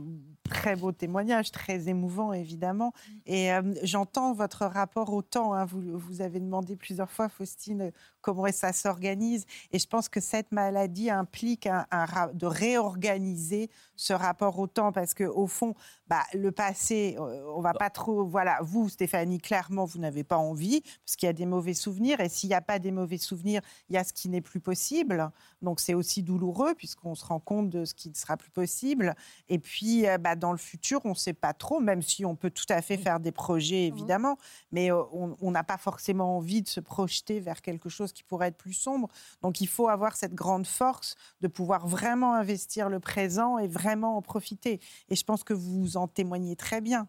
[0.44, 2.92] très beau témoignage, très émouvant évidemment.
[3.26, 5.54] Et euh, j'entends votre rapport au temps.
[5.54, 5.64] hein.
[5.64, 7.90] Vous, vous avez demandé plusieurs fois, Faustine,
[8.20, 9.46] comment ça s'organise.
[9.72, 14.66] Et je pense que cette maladie implique un, un ra- de réorganiser ce rapport au
[14.66, 15.74] temps parce que au fond,
[16.06, 18.24] bah, le passé, euh, on va pas trop.
[18.24, 22.20] Voilà, vous, Stéphanie, clairement, vous n'avez pas envie parce qu'il y a des mauvais souvenirs.
[22.20, 24.60] Et s'il n'y a pas des mauvais souvenirs, il y a ce qui n'est plus
[24.60, 25.30] possible.
[25.62, 29.14] Donc c'est aussi douloureux puisqu'on se rend compte de ce qui ne sera plus possible.
[29.48, 32.36] Et puis euh, bah, dans le futur, on ne sait pas trop, même si on
[32.36, 34.36] peut tout à fait faire des projets évidemment,
[34.72, 38.22] mais euh, on on n'a pas forcément envie de se projeter vers quelque chose qui
[38.22, 39.08] pourrait être plus sombre.
[39.42, 44.16] Donc il faut avoir cette grande force de pouvoir vraiment investir le présent et vraiment
[44.16, 44.80] en profiter.
[45.08, 47.08] Et je pense que vous en témoignez très bien.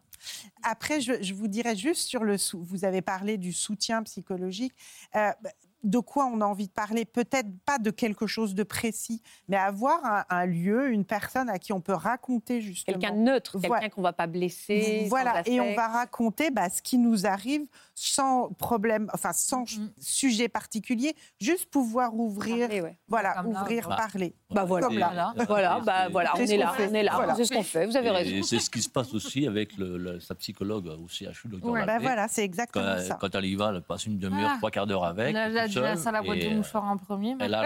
[0.63, 2.37] Après, je, vous dirais juste sur le.
[2.53, 4.73] Vous avez parlé du soutien psychologique.
[5.15, 5.51] Euh, bah,
[5.83, 9.57] de quoi on a envie de parler Peut-être pas de quelque chose de précis, mais
[9.57, 12.97] avoir un, un lieu, une personne à qui on peut raconter justement.
[12.99, 13.89] Quelqu'un de neutre, quelqu'un Voilà.
[13.89, 15.01] qu'on va pas blesser.
[15.03, 17.65] sans Voilà, et on va raconter bah, ce qui nous arrive
[17.95, 19.91] sans problème, enfin sans Mhm.
[19.99, 22.97] sujet particulier, juste pouvoir ouvrir, Parler, ouais.
[23.07, 23.95] voilà, Comme là, ouvrir, bah.
[23.97, 24.33] parler.
[24.51, 24.87] Bah voilà.
[24.87, 25.33] Comme là.
[25.47, 25.79] Voilà.
[25.85, 26.87] Bah c'est- voilà, on est qu'on là, fait.
[26.89, 27.35] on est là, Voilà.
[27.35, 27.85] c'est ce qu'on fait.
[27.85, 28.43] Vous avez Et raison.
[28.43, 31.71] c'est ce qui se passe aussi avec le- le- sa psychologue au CHU, le docteur
[31.71, 31.85] Ouais.
[31.85, 33.17] Bah voilà, c'est quand, exactement elle- ça.
[33.19, 34.57] quand elle y va, elle passe une demi-heure, Ah.
[34.57, 35.33] trois quarts d'heure avec.
[35.33, 37.35] Là, là, déjà, seule, ça la boîte de mouchoirs en premier.
[37.35, 37.63] mais- a-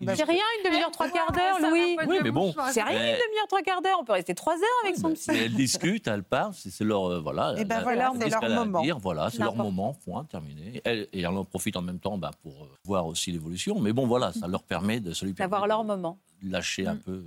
[0.00, 1.96] Bah, C'est rien, une demi-heure, trois quarts d'heure, Louis.
[2.06, 2.54] Oui, mais bon.
[2.72, 3.98] C'est rien, Mais- une demi-heure, trois quarts d'heure.
[4.00, 5.30] On peut rester trois heures avec son mais, psy.
[5.30, 7.54] mais elles discutent, elles parlent, c'est c'est leur euh, voilà.
[7.56, 8.82] Et ben elles- voilà, c'est leur moment.
[8.82, 10.80] dire, voilà, c'est leur moment, point, terminé.
[10.84, 13.78] Elles- et elles en profitent en même temps bah, pour euh, voir aussi l'évolution.
[13.80, 16.18] Mais bon, voilà, ça leur permet de, D'avoir leur moment.
[16.42, 17.00] lâcher un Mm.
[17.00, 17.24] peu.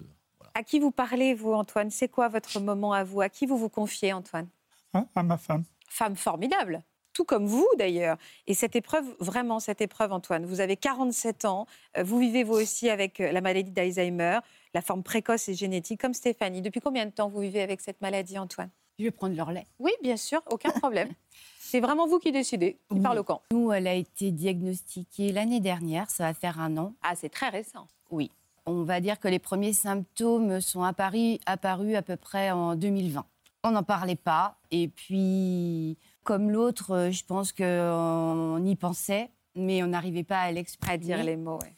[0.53, 1.89] À qui vous parlez, vous, Antoine?
[1.91, 3.21] C'est quoi votre moment à vous?
[3.21, 4.47] À qui vous vous confiez, Antoine?
[4.93, 5.63] Hein, à ma femme.
[5.87, 6.81] Femme formidable,
[7.19, 8.15] tout comme vous d'ailleurs.
[8.47, 11.65] Et cette épreuve, vraiment cette épreuve, Antoine, vous avez 47 ans,
[11.97, 14.39] euh, vous vivez vous aussi avec euh, la maladie d'Alzheimer,
[14.73, 16.61] la forme précoce et génétique, comme Stéphanie.
[16.61, 18.69] Depuis combien de temps vous vivez avec cette maladie, Antoine?
[18.99, 19.65] Je vais prendre leur lait.
[19.79, 21.09] Oui, bien sûr, aucun problème.
[21.59, 23.01] C'est vraiment vous qui décidez, qui Oui.
[23.01, 23.41] parle au camp.
[23.51, 26.93] Nous, elle a été diagnostiquée l'année dernière, ça va faire un an.
[27.03, 27.85] Ah, c'est très récent.
[28.11, 28.31] Oui.
[28.65, 33.25] On va dire que les premiers symptômes sont apparus, apparus à peu près en 2020.
[33.65, 34.55] On n'en parlait pas.
[34.71, 40.51] Et puis, comme l'autre, euh, je pense qu'on y pensait, mais on n'arrivait pas à
[40.51, 40.93] l'exprimer.
[40.93, 41.73] À dire les mots, ouais.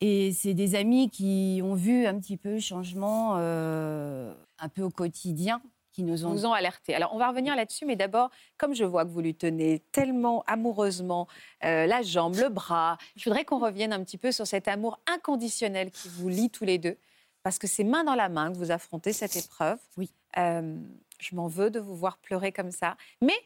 [0.00, 4.82] Et c'est des amis qui ont vu un petit peu le changement euh, un peu
[4.82, 6.30] au quotidien, qui nous ont...
[6.30, 6.94] vous ont alerté.
[6.94, 10.42] Alors, on va revenir là-dessus, mais d'abord, comme je vois que vous lui tenez tellement
[10.48, 11.28] amoureusement
[11.64, 14.98] euh, la jambe, le bras, je voudrais qu'on revienne un petit peu sur cet amour
[15.06, 16.96] inconditionnel qui vous lie tous les deux,
[17.44, 19.78] parce que c'est main dans la main que vous affrontez cette épreuve.
[19.96, 20.10] Oui.
[20.36, 20.76] Euh,
[21.20, 23.36] je m'en veux de vous voir pleurer comme ça, mais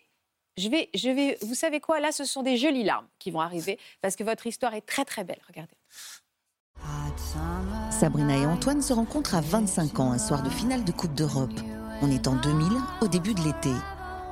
[0.59, 2.01] je vais, je vais, vous savez quoi?
[2.01, 5.05] Là, ce sont des jolies larmes qui vont arriver, parce que votre histoire est très
[5.05, 5.41] très belle.
[5.49, 5.77] Regardez.
[7.91, 11.61] Sabrina et Antoine se rencontrent à 25 ans, un soir de finale de Coupe d'Europe.
[12.03, 12.69] On est en 2000,
[13.01, 13.73] au début de l'été.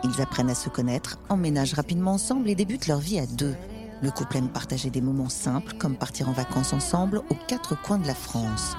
[0.02, 3.56] Ils apprennent à se connaître, emménagent rapidement ensemble et débutent leur vie à deux.
[4.02, 7.98] Le couple aime partager des moments simples, comme partir en vacances ensemble aux quatre coins
[7.98, 8.76] de la France.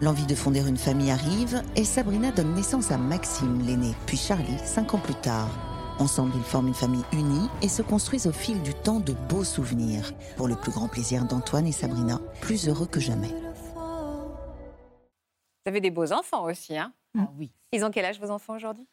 [0.00, 4.58] L'envie de fonder une famille arrive et Sabrina donne naissance à Maxime, l'aîné, puis Charlie,
[4.64, 5.69] cinq ans plus tard.
[6.00, 9.44] Ensemble, ils forment une famille unie et se construisent au fil du temps de beaux
[9.44, 13.28] souvenirs, pour le plus grand plaisir d'Antoine et Sabrina, plus heureux que jamais.
[13.74, 17.50] Vous avez des beaux enfants aussi, hein Ah oui.
[17.72, 18.86] Ils ont quel âge vos enfants aujourd'hui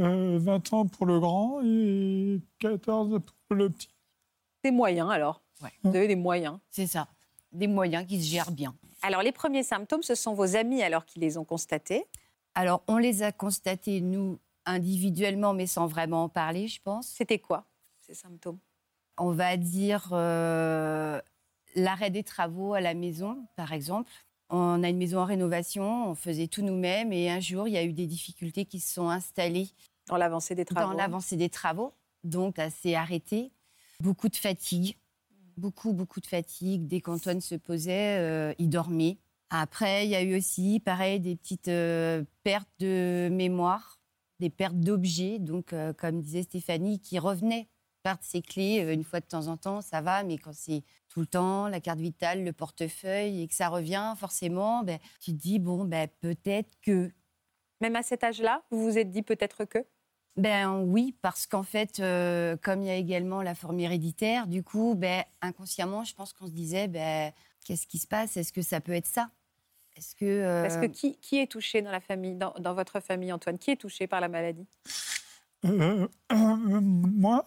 [0.00, 3.94] Euh, 20 ans pour le grand et 14 pour le petit.
[4.64, 5.70] Des moyens alors Ouais.
[5.84, 6.58] Vous avez des moyens.
[6.70, 7.06] C'est ça.
[7.52, 8.74] Des moyens qui se gèrent bien.
[9.02, 12.06] Alors les premiers symptômes, ce sont vos amis alors qui les ont constatés.
[12.56, 17.06] Alors, on les a constatés, nous, individuellement, mais sans vraiment en parler, je pense.
[17.08, 17.66] C'était quoi
[18.00, 18.58] ces symptômes?
[19.18, 21.20] On va dire euh,
[21.74, 24.10] l'arrêt des travaux à la maison, par exemple.
[24.48, 27.76] On a une maison en rénovation, on faisait tout nous-mêmes et un jour, il y
[27.76, 29.68] a eu des difficultés qui se sont installées
[30.08, 30.90] Dans l'avancée des travaux.
[30.90, 31.94] dans l'avancée des travaux.
[32.24, 33.52] Donc, s'est arrêté.
[34.00, 34.96] Beaucoup de fatigue,
[35.56, 36.86] beaucoup, beaucoup de fatigue.
[36.88, 39.18] Dès qu'Antoine se posait, euh, il dormait.
[39.50, 43.99] Après, il y a eu aussi, pareil, des petites euh, pertes de mémoire,
[44.40, 45.38] des pertes d'objets.
[45.38, 47.68] Donc, euh, comme disait Stéphanie, qui revenaient
[48.02, 50.82] perdre ses clés euh, une fois de temps en temps, ça va, mais quand c'est
[51.08, 55.32] tout le temps, la carte vitale, le portefeuille, et que ça revient, forcément, ben, tu
[55.32, 57.12] te dis, bon, ben, peut-être que.
[57.80, 59.78] Même à cet âge-là, vous vous êtes dit peut-être que?
[60.36, 64.62] Ben oui, parce qu'en fait, euh, comme il y a également la forme héréditaire, du
[64.62, 67.32] coup, ben, inconsciemment, je pense qu'on se disait, ben,
[67.64, 68.36] qu'est-ce qui se passe?
[68.36, 69.30] Est-ce que ça peut être ça?
[70.00, 73.00] Est-ce que euh, Parce que qui, qui est touché dans la famille, dans, dans votre
[73.00, 73.58] famille, Antoine?
[73.58, 74.66] Qui est touché par la maladie?
[75.66, 76.36] Euh, euh,
[76.80, 77.44] moi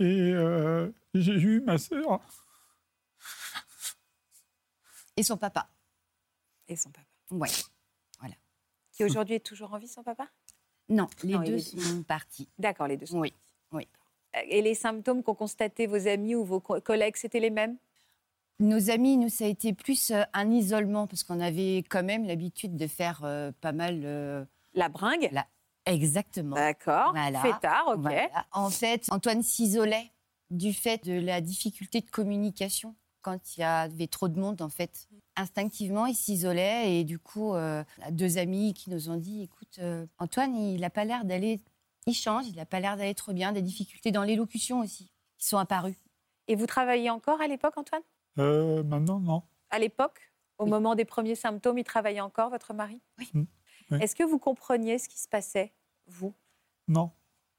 [0.00, 2.20] et euh, j'ai eu ma sœur.
[5.16, 5.68] et son papa
[6.66, 7.06] Et son papa.
[7.30, 7.48] Ouais.
[8.18, 8.34] Voilà.
[8.90, 10.26] Qui aujourd'hui est toujours en vie, son papa?
[10.88, 12.48] Non, les Non, deux est- sont partis.
[12.58, 13.20] D'accord, les deux sont.
[13.20, 13.32] Oui,
[13.70, 13.86] oui.
[14.48, 17.76] Et les symptômes qu'ont constatés vos amis ou vos co- collègues, c'était les mêmes?
[18.62, 22.24] Nos amis, nous, ça a été plus euh, un isolement, parce qu'on avait quand même
[22.26, 24.02] l'habitude de faire euh, pas mal.
[24.04, 24.44] euh,
[24.74, 25.48] La bringue la-
[25.84, 26.54] Exactement.
[26.54, 27.10] D'accord.
[27.10, 27.40] Voilà.
[27.40, 28.02] Fêtard, ok.
[28.02, 28.46] Voilà.
[28.52, 30.12] En fait, Antoine s'isolait
[30.50, 34.68] du fait de la difficulté de communication quand il y avait trop de monde, en
[34.68, 35.08] fait.
[35.34, 39.80] Instinctivement, il s'isolait et du coup, euh, deux amis qui nous ont dit, écoute,
[40.18, 41.60] Antoine, il n'a pas l'air d'aller...
[42.06, 45.46] Il change, il n'a pas l'air d'aller trop bien, des difficultés dans l'élocution aussi, qui
[45.48, 45.96] sont apparues.
[46.48, 48.02] Et vous travailliez encore à l'époque, Antoine?
[48.38, 49.42] Euh, maintenant, non.
[49.70, 53.00] À l'époque, au moment des premiers symptômes, il travaillait encore, votre mari?
[53.18, 53.30] Oui.
[53.34, 53.98] Oui.
[54.00, 55.72] Est-ce que vous compreniez ce qui se passait,
[56.06, 56.34] vous?
[56.88, 57.10] Non.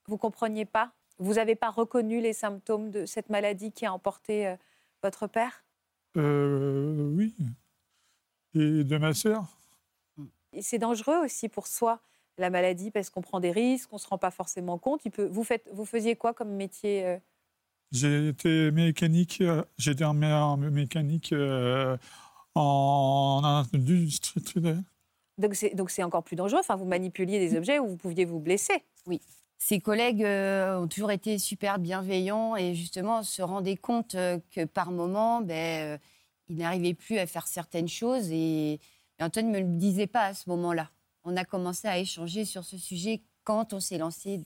[0.07, 0.93] Vous compreniez pas?
[1.19, 4.55] Vous n'avez pas reconnu les symptômes de cette maladie qui a emporté euh,
[5.03, 5.63] votre père?
[6.17, 7.35] Euh, oui.
[8.55, 9.57] Et de ma sœur?
[10.61, 11.99] C'est dangereux aussi pour soi,
[12.37, 15.05] la maladie, parce qu'on prend des risques, on ne se rend pas forcément compte.
[15.05, 15.27] Il peut...
[15.27, 15.67] vous, faites...
[15.71, 17.19] vous faisiez quoi comme métier
[17.93, 19.39] J'ai été mécanique.
[19.41, 21.95] euh, J'étais en mé- en mécanique euh,
[22.55, 23.41] en
[23.73, 24.43] industrie.
[25.37, 26.59] Donc c'est donc c'est encore plus dangereux.
[26.59, 28.83] Enfin, vous manipuliez des objets où vous pouviez vous blesser.
[29.05, 29.21] Oui.
[29.59, 34.65] Ses collègues euh, ont toujours été super bienveillants et justement se rendaient compte euh, que
[34.65, 35.97] par moment, ben, euh,
[36.49, 40.25] il n'arrivait plus à faire certaines choses et, et Antoine ne me le disait pas
[40.25, 40.89] à ce moment-là.
[41.23, 44.41] On a commencé à échanger sur ce sujet quand on s'est lancé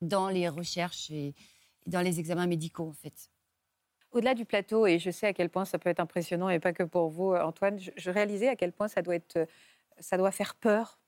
[0.00, 1.34] dans les recherches et
[1.86, 3.30] dans les examens médicaux en fait.
[4.12, 6.72] Au-delà du plateau, et je sais à quel point ça peut être impressionnant, et pas
[6.72, 9.46] que pour vous, euh, Antoine, je, je réalisais à quel point ça doit, être, euh,
[9.98, 11.00] ça doit faire peur,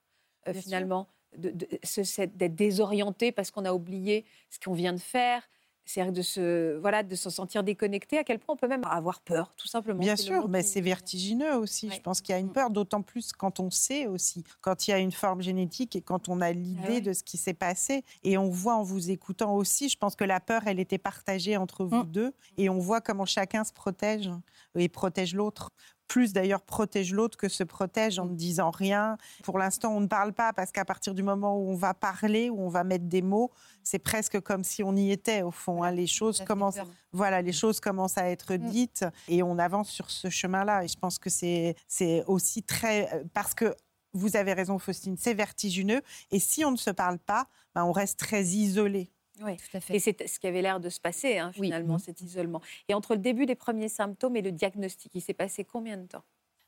[0.48, 5.48] euh, finalement, d'être désorienté parce qu'on a oublié ce qu'on vient de faire.
[5.86, 9.20] C'est-à-dire de se, voilà, de se sentir déconnecté, à quel point on peut même avoir
[9.20, 10.00] peur, tout simplement.
[10.00, 11.90] Bien sûr, mais c'est vertigineux aussi.
[11.90, 14.90] Je pense qu'il y a une peur, d'autant plus quand on sait aussi, quand il
[14.90, 17.00] y a une forme génétique et quand on a l'idée Ah ouais.
[17.00, 18.04] de ce qui s'est passé.
[18.24, 21.56] Et on voit en vous écoutant aussi, je pense que la peur, elle était partagée
[21.56, 22.10] entre vous Mm.
[22.10, 22.32] deux.
[22.58, 24.28] Et on voit comment chacun se protège
[24.74, 25.70] et protège l'autre.
[26.08, 29.18] Plus d'ailleurs protège l'autre que se protège en ne disant rien.
[29.42, 32.48] Pour l'instant, on ne parle pas parce qu'à partir du moment où on va parler,
[32.48, 33.50] où on va mettre des mots,
[33.82, 35.82] c'est presque comme si on y était au fond.
[35.82, 35.90] hein.
[35.90, 36.76] Les choses commencent,
[37.12, 38.70] voilà, les choses commencent à être Mm.
[38.70, 40.84] dites et on avance sur ce chemin-là.
[40.84, 43.74] Et je pense que c'est c'est aussi très euh, parce que
[44.12, 46.00] vous avez raison, Faustine, c'est vertigineux.
[46.30, 49.10] Et si on ne se parle pas, ben, on reste très isolé.
[49.42, 49.56] Oui.
[49.56, 49.96] Tout à fait.
[49.96, 51.66] Et c'est ce qui avait l'air de se passer, hein, Oui.
[51.68, 52.60] finalement, cet isolement.
[52.88, 56.06] Et entre le début des premiers symptômes et le diagnostic, il s'est passé combien de
[56.06, 56.24] temps?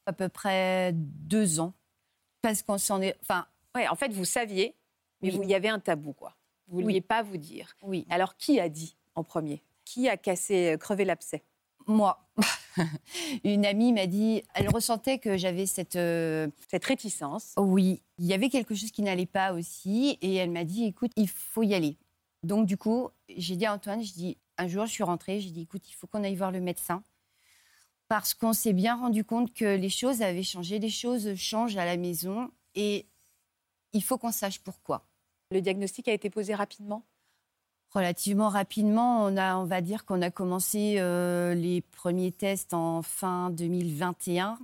[0.07, 1.72] À peu près deux ans.
[2.42, 3.16] Parce qu'on s'en est.
[3.22, 4.74] Enfin, Ouais, en fait, vous saviez,
[5.22, 5.40] mais Oui.
[5.44, 6.35] il y avait un tabou, quoi.
[6.68, 7.74] Vous ne vouliez pas vous dire.
[7.83, 8.07] oui.
[8.11, 9.62] Alors, qui a dit en premier?
[9.85, 11.42] Qui a cassé, euh, crevé l'abcès?
[11.87, 12.18] Moi.
[13.44, 15.96] Une amie m'a dit, elle ressentait que j'avais cette.
[15.96, 17.54] euh, Cette réticence.
[17.57, 20.18] Oui, il y avait quelque chose qui n'allait pas aussi.
[20.22, 21.96] Et elle m'a dit, écoute, il faut y aller.
[22.42, 25.51] Donc, du coup, j'ai dit à Antoine, je dis, un jour, je suis rentrée, j'ai
[25.51, 27.03] dit, écoute, il faut qu'on aille voir le médecin.
[28.09, 31.85] Parce qu'on s'est bien rendu compte que les choses avaient changé, les choses changent à
[31.85, 33.07] la maison et
[33.92, 35.07] il faut qu'on sache pourquoi.
[35.51, 37.05] Le diagnostic a été posé rapidement?
[37.90, 43.03] Relativement rapidement, on, a, on va dire qu'on a commencé euh, les premiers tests en
[43.03, 44.59] fin 2021.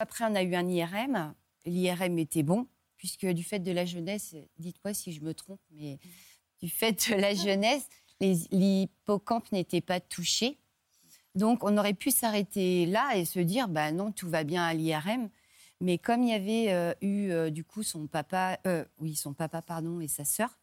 [0.00, 1.34] Après, on a eu un IRM.
[1.66, 5.98] L'IRM était bon, puisque du fait de la jeunesse, dites-moi si je me trompe, mais
[6.60, 7.88] du fait de la jeunesse,
[8.20, 10.58] l'hippocampe n'était pas touché.
[11.34, 14.72] Donc, on aurait pu s'arrêter là et se dire, bah non, tout va bien à
[14.72, 15.28] l'IRM.
[15.80, 19.34] Mais comme il y avait euh, eu euh, du coup son papa, euh, oui, son
[19.34, 20.58] papa pardon, et sa sœur,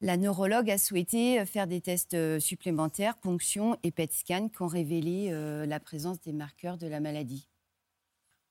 [0.00, 5.30] la neurologue a souhaité faire des tests supplémentaires, ponction et PET scan, qui ont révélé
[5.66, 7.48] la présence des marqueurs de la maladie.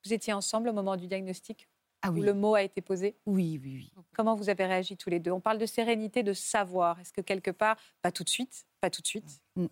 [0.03, 1.67] Vous étiez ensemble au moment du diagnostic?
[2.05, 3.93] Ah Où le mot a été posé Oui, oui, oui.
[4.13, 5.31] Comment vous avez réagi tous les deux?
[5.31, 6.99] On parle de sérénité, de savoir.
[6.99, 9.41] Est-ce que quelque part, pas tout de suite, pas tout de suite?
[9.55, 9.63] Mais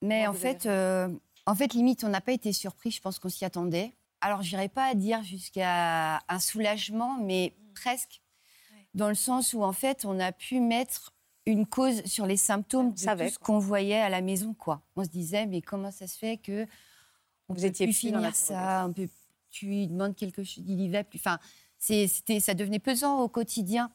[0.00, 1.08] Comment en avez fait, euh,
[1.46, 2.90] en fait, limite, on n'a pas été surpris.
[2.90, 3.92] Je pense qu'on s'y attendait.
[4.20, 7.72] Alors, je n'irai pas à dire jusqu'à un soulagement, mais Mm.
[7.74, 8.20] presque,
[8.94, 11.12] dans le sens où en fait, on a pu mettre
[11.46, 14.82] une cause sur les symptômes de savait, tout ce qu'on voyait à la maison, quoi.
[14.96, 16.66] On se disait, mais comment ça se fait que
[17.48, 19.08] on Vous peut étiez plus finir ça, on peut,
[19.50, 21.18] tu lui demandes quelque chose, il y va plus.
[21.18, 21.38] Enfin,
[21.78, 23.90] c'était, ça devenait pesant au quotidien.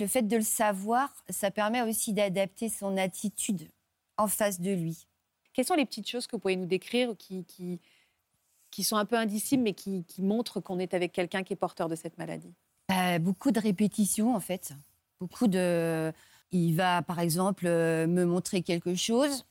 [0.00, 3.68] Le fait de le savoir, ça permet aussi d'adapter son attitude
[4.16, 5.06] en face de lui.
[5.52, 7.80] Quelles sont les petites choses que vous pouvez nous décrire qui, qui,
[8.70, 11.56] qui sont un peu indicibles, mais qui, qui montrent qu'on est avec quelqu'un qui est
[11.56, 12.52] porteur de cette maladie?
[12.90, 14.72] Euh, beaucoup de répétitions, en fait.
[15.20, 16.12] Beaucoup de.
[16.50, 19.44] Il va, par exemple, euh, me montrer quelque chose.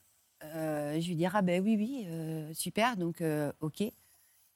[0.43, 3.23] Euh, je lui dirai, ah ben oui, oui, euh, super, donc
[3.61, 3.83] OK.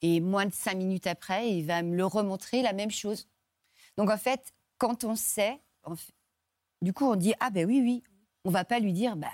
[0.02, 3.28] Et moins de cinq minutes après, il va me le remontrer la même chose.
[3.96, 5.60] Donc, en fait, quand on sait,
[5.96, 6.12] fait-
[6.82, 8.02] du coup, on dit, ah ben oui, oui.
[8.44, 9.28] On va pas lui dire, bah,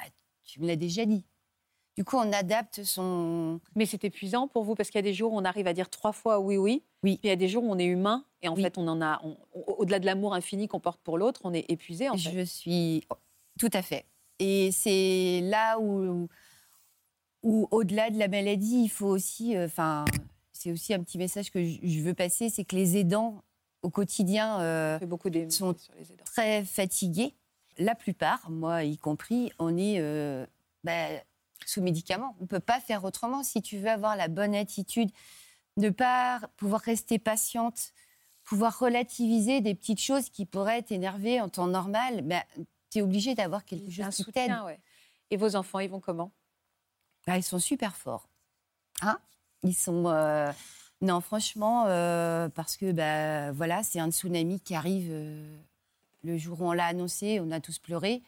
[0.44, 1.24] tu me l'as déjà dit.
[1.96, 3.60] Du coup, on adapte son.
[3.76, 5.72] Mais c'est épuisant pour vous parce qu'il y a des jours où on arrive à
[5.72, 6.82] dire trois fois oui, oui.
[7.04, 7.18] Oui.
[7.18, 9.00] Puis il y a des jours où on est humain et en fait, on en
[9.00, 9.22] a,
[9.52, 12.30] au-delà de l'amour infini qu'on porte pour l'autre, on est épuisé en fait.
[12.30, 13.06] Je suis
[13.58, 14.06] tout à fait.
[14.40, 16.28] Et c'est là où,
[17.42, 20.04] où au-delà de la maladie, il faut aussi, euh, enfin,
[20.64, 23.44] c'est aussi un petit message que je veux passer, c'est que les aidants
[23.82, 25.74] au quotidien euh, beaucoup sont
[26.24, 27.34] très fatigués.
[27.76, 30.46] La plupart, moi y compris, on est euh,
[30.82, 31.08] bah,
[31.66, 32.34] sous médicaments.
[32.38, 33.42] On ne peut pas faire autrement.
[33.42, 35.10] Si tu veux avoir la bonne attitude,
[35.76, 37.92] ne pas pouvoir rester patiente,
[38.42, 42.24] pouvoir relativiser des petites choses qui pourraient t'énerver en temps normal,
[42.90, 44.64] tu es obligé d'avoir quelque chose un qui soutien, t'aide.
[44.64, 44.80] ouais.
[45.30, 46.32] Et vos enfants, ils vont comment?
[47.26, 48.30] Bah, ils sont super forts.
[49.02, 49.18] Hein?
[49.64, 50.04] Ils sont.
[50.06, 50.50] euh,
[51.00, 55.56] Non, franchement, euh, parce que bah, voilà, c'est un tsunami qui arrive euh,
[56.22, 58.22] le jour où on l'a annoncé, on a tous pleuré.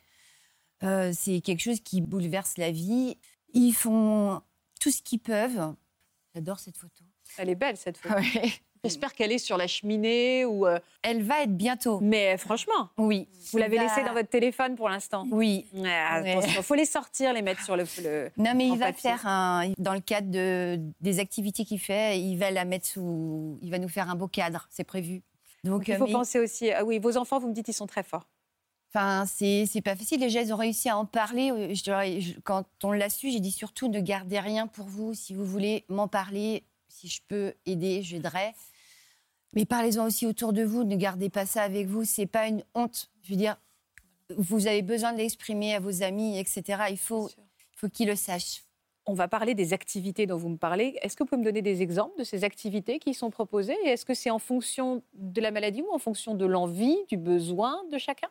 [0.82, 3.16] C'est quelque chose qui bouleverse la vie.
[3.54, 4.42] Ils font
[4.80, 5.74] tout ce qu'ils peuvent.
[6.34, 7.02] J'adore cette photo.
[7.38, 8.14] Elle est belle cette photo.
[8.34, 8.52] Ouais.
[8.88, 10.66] J'espère qu'elle est sur la cheminée ou.
[10.66, 12.00] euh, Elle va être bientôt.
[12.00, 13.28] Mais franchement, Oui.
[13.52, 15.26] vous l'avez va- laissée dans votre téléphone pour l'instant.
[15.30, 15.66] Oui.
[15.74, 17.84] Ouais, attention, faut les sortir, les mettre sur le.
[18.02, 19.10] le- Non, mais en il va papier.
[19.10, 19.72] faire un.
[19.78, 23.58] Dans le cadre de, des activités qu'il fait, il va la mettre sous.
[23.62, 25.22] Il va nous faire un beau cadre, c'est prévu.
[25.64, 26.70] Donc, il faut euh, mais- penser aussi.
[26.70, 28.26] Ah oui, vos enfants, vous me dites, ils sont très forts.
[28.94, 30.18] Enfin, c'est c'est pas facile.
[30.20, 31.50] Déjà, ils ont réussi à en parler.
[31.50, 34.66] Euh, je leur ai- je- quand on l'a su, j'ai dit surtout ne gardez rien
[34.66, 35.12] pour vous.
[35.12, 38.54] Si vous voulez m'en parler, si je peux aider, j'aiderai.
[39.56, 40.84] Mais parlez-en aussi autour de vous.
[40.84, 42.04] Ne gardez pas ça avec vous.
[42.04, 43.10] C'est pas une honte.
[43.22, 43.56] Je veux dire,
[44.36, 46.84] vous avez besoin de l'exprimer à vos amis, etc.
[46.90, 47.30] Il faut,
[47.74, 48.62] faut qu'ils le sachent.
[49.06, 50.98] On va parler des activités dont vous me parlez.
[51.00, 53.76] Est-ce que vous pouvez me donner des exemples de ces activités qui sont proposées?
[53.84, 57.16] Et est-ce que c'est en fonction de la maladie ou en fonction de l'envie, du
[57.16, 58.28] besoin de chacun?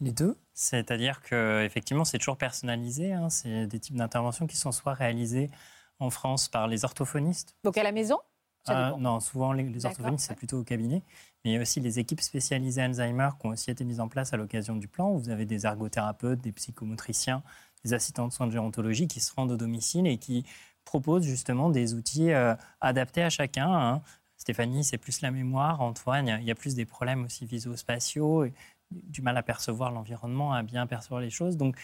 [0.00, 3.12] Les deux, c'est-à-dire que effectivement, c'est toujours personnalisé.
[3.12, 3.30] hein.
[3.30, 5.50] C'est des types d'interventions qui sont soit réalisées
[5.98, 7.56] en France par les orthophonistes.
[7.64, 8.18] Donc à la maison?
[8.66, 11.02] Ah, non, souvent les, orthophonistes, c'est plutôt au cabinet.
[11.44, 14.08] Mais il y a aussi les équipes spécialisées Alzheimer qui ont aussi été mises en
[14.08, 15.10] place à l'occasion du plan.
[15.10, 17.42] où Vous avez des ergothérapeutes, des psychomotriciens,
[17.84, 20.44] des assistants de soins de gérontologie qui se rendent au domicile et qui
[20.84, 23.72] proposent justement des outils euh, adaptés à chacun.
[23.72, 24.02] hein.
[24.36, 25.80] Stéphanie, c'est plus la mémoire.
[25.80, 28.52] Antoine, il y a plus des problèmes aussi visuospatiaux, et
[28.90, 31.56] du mal à percevoir l'environnement, à bien percevoir les choses.
[31.56, 31.76] Donc,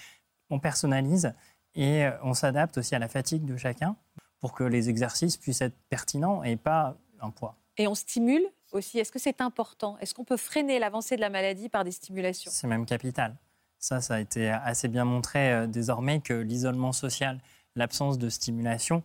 [0.51, 1.33] on personnalise
[1.75, 3.97] et euh, on s'adapte aussi à la fatigue de chacun
[4.41, 7.57] pour que les exercices puissent être pertinents et pas un poids.
[7.77, 8.99] Et on stimule aussi.
[8.99, 9.97] Est-ce que c'est important?
[9.99, 12.51] Est-ce qu'on peut freiner l'avancée de la maladie par des stimulations?
[12.53, 13.37] C'est même capital.
[13.79, 17.41] Ça, ça a été assez bien montré euh, désormais que l'isolement social,
[17.77, 19.05] l'absence de stimulation,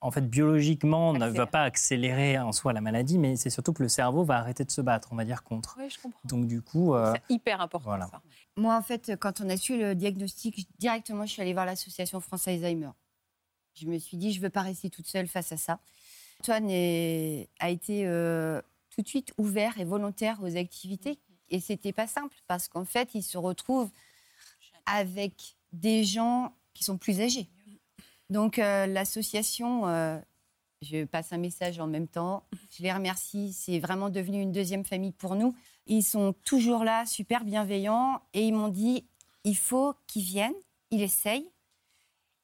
[0.00, 3.82] en fait, biologiquement, ne va pas accélérer en soi la maladie, mais c'est surtout que
[3.82, 5.76] le cerveau va arrêter de se battre, on va dire, contre.
[5.78, 6.20] Oui, je comprends.
[6.24, 6.94] Donc, du coup.
[6.94, 8.06] euh, C'est hyper important voilà.
[8.08, 8.20] ça.
[8.56, 12.20] Moi, en fait, quand on a su le diagnostic, directement, je suis allée voir l'association
[12.20, 12.90] France Alzheimer.
[13.74, 15.80] Je me suis dit, je ne veux pas rester toute seule face à ça.
[16.40, 18.60] Antoine a été euh,
[18.90, 21.18] tout de suite ouvert et volontaire aux activités.
[21.50, 23.90] Et c'était pas simple parce qu'en fait, il se retrouve
[24.86, 27.48] avec des gens qui sont plus âgés.
[28.30, 30.18] Donc euh, l'association, euh,
[30.82, 32.44] je passe un message en même temps.
[32.70, 33.52] Je les remercie.
[33.52, 35.54] C'est vraiment devenu une deuxième famille pour nous.
[35.86, 38.20] Ils sont toujours là, super bienveillants.
[38.32, 39.04] Et ils m'ont dit,
[39.44, 40.54] il faut qu'ils viennent,
[40.90, 41.50] ils essayent.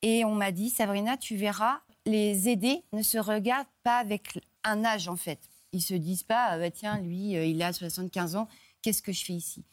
[0.03, 4.85] Et on m'a dit, Sabrina, tu verras, les aider ne se regardent pas avec un
[4.85, 5.41] âge, en fait.
[5.73, 8.49] Ils se disent pas, ah bah, tiens, lui, euh, il a 75 ans,
[8.83, 9.65] qu'est-ce que je fais ici?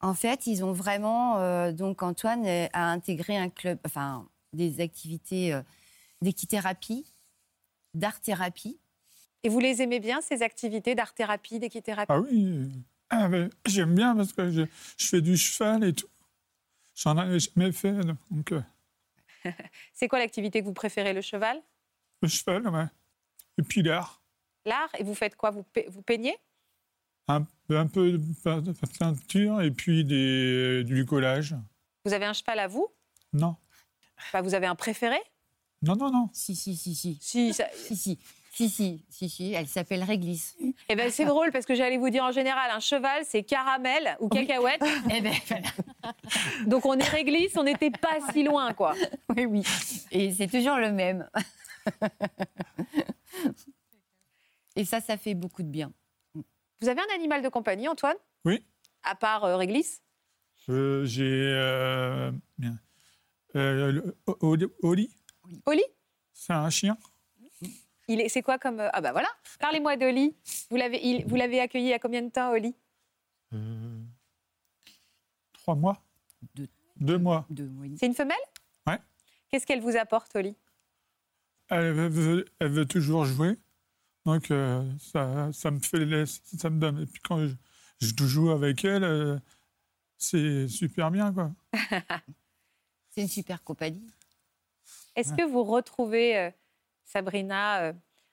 [0.00, 4.80] En fait, ils ont vraiment, euh, donc Antoine euh, a intégré un club, enfin, des
[4.80, 5.62] activités euh,
[6.22, 7.06] d'équithérapie,
[7.94, 8.78] d'art-thérapie.
[9.42, 12.12] Et vous les aimez bien, ces activités d'art-thérapie, d'équithérapie?
[12.12, 12.70] Ah oui,
[13.10, 14.62] ah ben, j'aime bien parce que je,
[14.96, 16.08] je fais du cheval et tout.
[16.94, 17.94] J'en avais jamais fait,
[18.30, 18.60] donc euh,
[19.94, 21.60] C'est quoi l'activité que vous préférez Le cheval?
[22.22, 22.86] Le cheval, ouais.
[23.58, 24.22] Et puis l'art,
[24.64, 25.50] L'art Et vous faites quoi?
[25.50, 26.36] Vous, pe- vous peignez?
[27.28, 31.54] Un, un peu de pe- de peinture et puis des, du collage.
[32.04, 32.88] Vous avez un cheval à vous?
[33.32, 33.56] Non,
[34.18, 35.18] Enfin, Vous avez un préféré?
[35.82, 36.30] Non, non, non.
[36.32, 37.18] Si, si, si, si.
[37.20, 38.18] Si, ça- Si, si,
[38.58, 40.56] si, si, si, si, elle s'appelle Réglisse.
[40.88, 44.16] Eh ben, c'est drôle parce que j'allais vous dire en général, un cheval, c'est caramel
[44.18, 44.82] ou cacahuète.
[45.14, 45.68] Eh ben, voilà.
[46.66, 48.94] Donc on est réglisse, on n'était pas si loin, quoi.
[49.28, 49.62] Oui, oui.
[50.10, 51.28] Et c'est toujours le même.
[54.74, 55.92] Et ça, ça fait beaucoup de bien.
[56.80, 58.16] Vous avez un animal de compagnie, Antoine?
[58.44, 58.64] Oui.
[59.04, 60.02] À part euh, réglisse?
[60.68, 61.52] Euh, J'ai.
[61.54, 62.76] Euh, bien.
[63.54, 64.02] Euh,
[64.40, 64.66] Oli,
[65.64, 65.84] Oli?
[66.32, 66.96] C'est un chien?
[68.08, 69.28] Il est, c'est quoi comme euh, ah bah voilà.
[69.60, 70.34] Parlez-moi d'Oli.
[70.70, 72.74] Vous l'avez, il- vous l'avez accueilli il y a combien de temps, Oli?
[73.52, 74.00] Euh,
[75.52, 76.02] trois mois.
[76.54, 76.68] Deux.
[76.96, 77.46] Deux mois.
[77.50, 77.70] Deux.
[77.98, 78.36] C'est une femelle?
[78.86, 78.98] Ouais.
[79.50, 80.56] Qu'est-ce qu'elle vous apporte, Oli?
[81.68, 83.56] Elle veut, elle veut toujours jouer.
[84.24, 86.24] Donc, euh, ça, ça me fait.
[86.26, 87.02] Ça me donne.
[87.02, 87.54] Et puis, quand je,
[88.00, 89.38] je joue avec elle, euh,
[90.16, 91.50] c'est super bien, quoi.
[93.10, 94.06] C'est une super compagnie.
[95.16, 96.50] Est-ce que vous retrouvez euh,
[97.08, 97.92] Sabrina euh,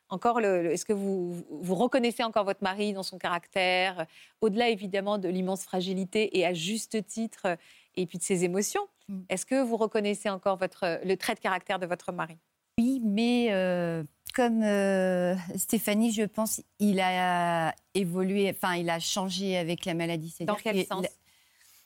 [0.10, 4.06] encore le, Est-ce que vous, vous reconnaissez encore votre mari dans son caractère, euh,
[4.42, 7.56] au-delà évidemment de l'immense fragilité et à juste titre, euh,
[7.96, 9.22] et puis de ses émotions Mm.
[9.30, 12.38] Est-ce que vous reconnaissez encore votre, le trait de caractère de votre mari?
[12.78, 19.58] Oui, mais euh, comme euh, Stéphanie, je pense, il a évolué, enfin, il a changé
[19.58, 20.36] avec la maladie.
[20.42, 21.06] Dans quel sens?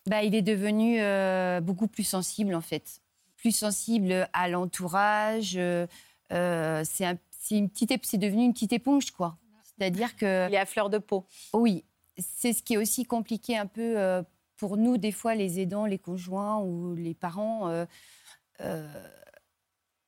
[0.08, 3.02] Bah, Il est devenu euh, beaucoup plus sensible, en fait.
[3.38, 5.60] Plus sensible à l'entourage.
[6.32, 9.38] Euh, c'est un- c'est une petite, c'est devenu une petite éponge, quoi.
[9.64, 10.48] C'est-à-dire que...
[10.50, 11.26] Il est à fleur de peau.
[11.54, 11.86] Oui,
[12.18, 14.22] c'est ce qui est aussi compliqué un peu euh,
[14.58, 17.70] pour nous, des fois, les aidants, les conjoints ou les parents.
[17.70, 17.86] euh,
[18.62, 18.88] euh,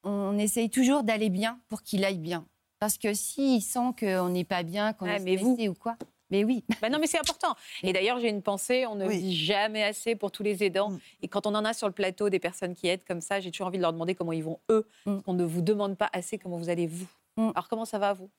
[0.03, 2.45] on essaye toujours d'aller bien pour qu'il aille bien.
[2.79, 5.95] Parce que s'il sent qu'on n'est pas bien, qu'on Ouais, est vous- ou quoi,
[6.31, 6.63] mais oui.
[6.81, 7.55] Bah non, mais c'est important.
[7.83, 9.19] Et d'ailleurs, j'ai une pensée, on ne Oui.
[9.21, 10.91] dit jamais assez pour tous les aidants.
[10.91, 10.99] Mm.
[11.23, 13.51] Et quand on en a sur le plateau des personnes qui aident comme ça, j'ai
[13.51, 14.87] toujours envie de leur demander comment ils vont eux.
[15.05, 15.17] Mm.
[15.27, 17.07] On ne vous demande pas assez comment vous allez vous.
[17.37, 17.49] Mm.
[17.53, 18.29] Alors comment ça va vous?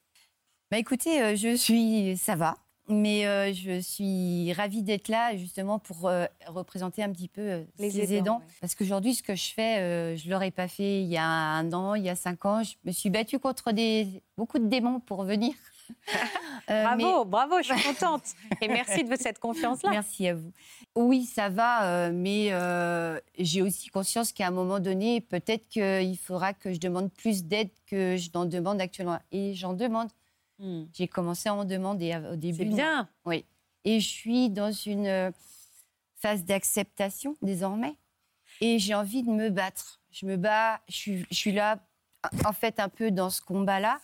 [0.71, 2.57] Bah écoutez, euh, je suis, ça va,
[2.89, 7.91] mais euh, je suis ravie d'être là justement pour euh, représenter un petit peu Les
[7.91, 8.39] ces aidants, aidants.
[8.39, 8.55] ouais.
[8.63, 11.95] Parce qu'aujourd'hui, ce que je fais, je l'aurais pas fait il y a un an,
[11.95, 12.63] il y a cinq ans.
[12.63, 15.53] Je me suis battue contre des, beaucoup de démons pour venir.
[16.71, 18.23] Euh, mais- Bravo, bravo, je suis contente.
[18.61, 19.91] Et merci de cette confiance-là.
[19.91, 20.53] Merci à vous.
[20.95, 26.17] Oui, ça va, euh, mais euh, j'ai aussi conscience qu'à un moment donné, peut-être qu'il
[26.19, 29.19] faudra que je demande plus d'aide que je n'en demande actuellement.
[29.33, 30.09] Et j'en demande.
[30.61, 30.85] Mm.
[30.93, 32.59] J'ai commencé à en demander au début.
[32.59, 33.09] C'est bien.
[33.25, 33.45] Oui.
[33.85, 35.33] Et je suis dans une
[36.21, 37.97] phase d'acceptation désormais.
[38.61, 40.01] Et j'ai envie de me battre.
[40.13, 41.81] Je me bats, je suis, je suis là,
[42.45, 43.99] en fait, un peu dans ce combat-là.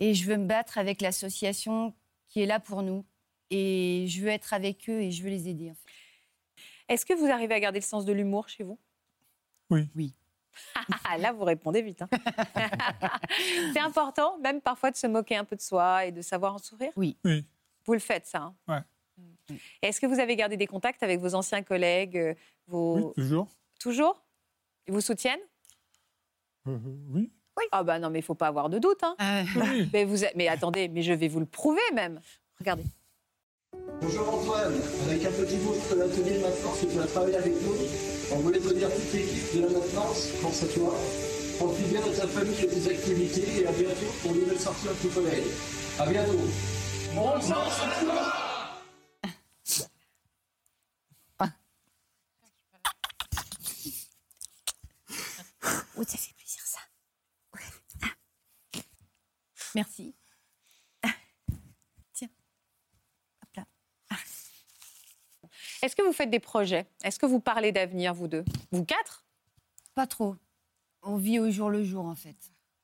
[0.00, 1.94] Et je veux me battre avec l'association
[2.28, 3.04] qui est là pour nous.
[3.50, 5.70] Et je veux être avec eux et je veux les aider.
[5.70, 5.88] en fait.
[6.88, 8.78] Est-ce que vous arrivez à garder le sens de l'humour chez vous?
[9.70, 9.88] Oui.
[9.94, 10.14] Oui.
[11.18, 12.02] Là, vous répondez vite.
[12.02, 12.08] hein.
[13.72, 16.58] c'est important, même parfois, de se moquer un peu de soi et de savoir en
[16.58, 17.16] sourire Oui.
[17.24, 17.44] Oui.
[17.84, 18.80] Vous le faites, ça hein Ouais.
[19.50, 19.56] Mm.
[19.82, 22.34] Est-ce que vous avez gardé des contacts avec vos anciens collègues euh,
[22.66, 23.08] vos...
[23.08, 23.48] Oui, toujours.
[23.80, 24.22] Toujours?
[24.86, 25.40] Ils vous soutiennent?
[26.66, 26.78] Euh,
[27.10, 27.30] oui.
[27.72, 29.02] Ah bah non, mais il faut pas avoir de doute.
[29.02, 29.16] hein.
[29.56, 29.88] Oui.
[29.92, 32.20] Mais, vous, mais attendez, mais je vais vous le prouver même.
[32.58, 32.84] Regardez.
[34.00, 34.74] Bonjour Antoine,
[35.08, 37.74] avec un petit bout de l'atelier de maintenance que tu as travaillé avec nous,
[38.32, 40.94] on voulait te dire toute l'équipe de la maintenance, pense à toi.
[41.58, 44.58] Profite bien de ta famille et de tes activités et à bientôt pour une nouvelle
[44.60, 45.50] sortie avec tes collègues.
[45.98, 46.38] À bientôt.
[47.14, 48.22] Bon sens à toi
[55.96, 56.78] Oh, ça fait plaisir ça.
[59.78, 60.12] Merci.
[62.12, 62.28] Tiens.
[63.42, 63.64] Hop là.
[65.82, 66.86] Est-ce que vous faites des projets?
[67.04, 68.44] Est-ce que vous parlez d'avenir, vous deux?
[68.72, 69.24] Vous quatre?
[69.94, 70.34] Pas trop.
[71.02, 72.34] On vit au jour le jour, en fait.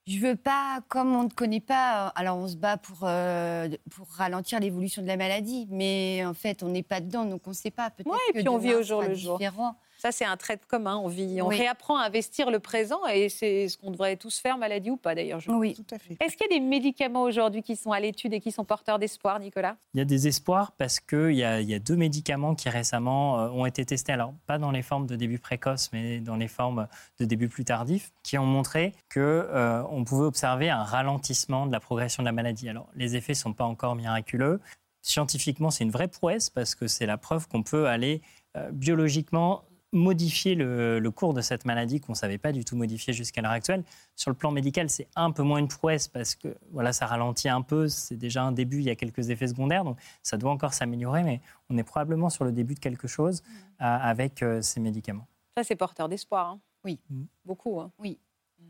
[0.07, 3.69] Je veux pas, comme on ne connaît pas, euh, alors on se bat pour, euh,
[3.91, 7.51] pour ralentir l'évolution de la maladie, mais en fait, on n'est pas dedans, donc on
[7.51, 7.91] ne sait pas.
[7.91, 9.39] Peut-être Ouais, et que puis on vit au jour le jour.
[9.39, 9.77] différent.
[10.05, 10.99] Ça, c'est un trait commun.
[10.99, 11.57] On, vit, on Oui.
[11.57, 15.15] réapprend à investir le présent et c'est ce qu'on devrait tous faire, maladie ou pas
[15.15, 15.41] d'ailleurs.
[15.41, 15.73] je Oui.
[15.75, 16.15] Tout à fait.
[16.23, 18.99] Est-ce qu'il y a des médicaments aujourd'hui qui sont à l'étude et qui sont porteurs
[18.99, 19.77] d'espoir, Nicolas?
[19.95, 22.69] Il y a des espoirs parce qu'il y, a- il y a deux médicaments qui
[22.69, 26.37] récemment euh, ont été testés, alors pas dans les formes de début précoce, mais dans
[26.37, 26.87] les formes
[27.19, 32.23] de début plus tardif, qui ont montré qu'on pouvait observer un ralentissement de la progression
[32.23, 32.69] de la maladie.
[32.69, 34.61] Alors les effets ne sont pas encore miraculeux.
[35.01, 38.21] Scientifiquement, c'est une vraie prouesse parce que c'est la preuve qu'on peut aller
[38.59, 39.63] euh, biologiquement
[39.95, 43.41] modifier le, le cours de cette maladie qu'on ne savait pas du tout modifier jusqu'à
[43.41, 43.85] l'heure actuelle.
[44.17, 47.49] Sur le plan médical, c'est un peu moins une prouesse parce que voilà, ça ralentit
[47.49, 47.89] un peu.
[47.89, 51.23] C'est déjà un début, il y a quelques effets secondaires, donc ça doit encore s'améliorer,
[51.23, 51.41] mais
[51.71, 53.43] on est probablement sur le début de quelque chose
[53.81, 55.27] euh, avec euh, ces médicaments.
[55.57, 56.51] Ça, c'est porteur d'espoir.
[56.51, 56.61] hein.
[56.85, 56.99] Oui.
[57.45, 57.81] Beaucoup.
[57.81, 57.93] hein.
[57.99, 58.19] Oui.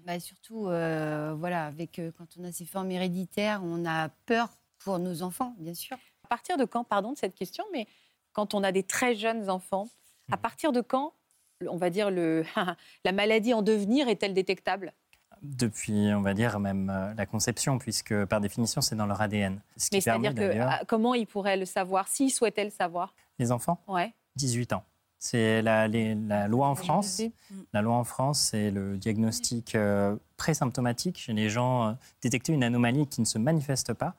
[0.07, 4.51] Bah, surtout, euh, voilà, avec, euh, quand on a ces formes héréditaires, on a peur
[4.79, 5.97] pour nos enfants, bien sûr.
[6.25, 7.87] À partir de quand, pardon de cette question, mais
[8.33, 9.89] quand on a des très jeunes enfants.
[10.31, 11.13] À partir de quand,
[11.69, 12.45] on va dire, le,
[13.05, 14.93] la maladie en devenir est-elle détectable?
[15.43, 19.61] Depuis, on va dire, même euh, la conception, puisque par définition, c'est dans leur ADN.
[19.77, 23.15] Ce qui Mais c'est-à-dire que ah, comment ils pourraient le savoir, s'ils souhaitaient le savoir?
[23.39, 24.15] Les enfants, Ouais.
[24.37, 24.85] 18 ans.
[25.19, 27.21] C'est la, les- la loi en France.
[27.51, 27.55] Mm.
[27.73, 31.89] La loi en France, c'est le diagnostic euh, présymptomatique chez les gens.
[31.89, 34.15] euh, détecter une anomalie qui ne se manifeste pas.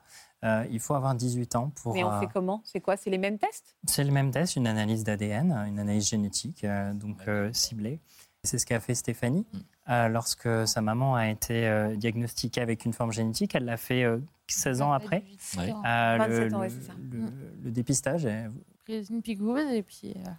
[0.46, 1.92] Euh, il faut avoir 18 ans pour.
[1.94, 2.60] Mais on euh, fait comment?
[2.64, 2.96] C'est quoi?
[2.96, 3.74] C'est les mêmes tests?
[3.86, 8.00] C'est le même test, une analyse d'ADN, une analyse génétique, euh, donc euh, ciblée.
[8.44, 9.44] C'est ce qu'a fait Stéphanie.
[9.88, 14.04] Euh, lorsque sa maman a été euh, diagnostiquée avec une forme génétique, elle l'a fait
[14.04, 15.24] euh, 16 ans après.
[15.58, 15.72] Ouais.
[15.72, 16.92] Euh, 27 le, ans, ouais, le- c'est ça.
[17.10, 17.32] le-
[17.64, 18.24] le dépistage.
[18.26, 18.46] est-
[18.84, 20.14] Prise une piqûre et puis.
[20.16, 20.30] euh,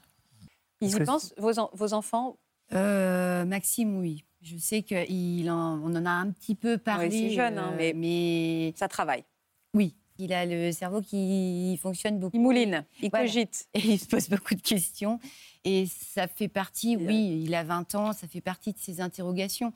[0.79, 2.37] Ils y pensent, vos, en- vos enfants?
[2.73, 4.23] Euh, Maxime, oui.
[4.41, 7.09] Je sais qu'on en, on en a un petit peu parlé.
[7.11, 9.25] c'est jeune, hein, mais- ça travaille.
[9.73, 12.35] Oui, il a le cerveau qui fonctionne beaucoup.
[12.37, 13.25] Il mouline, il Voilà.
[13.25, 13.67] cogite.
[13.73, 15.19] Et il se pose beaucoup de questions.
[15.63, 19.73] Et ça fait partie, oui, il a 20 ans, ça fait partie de ses interrogations.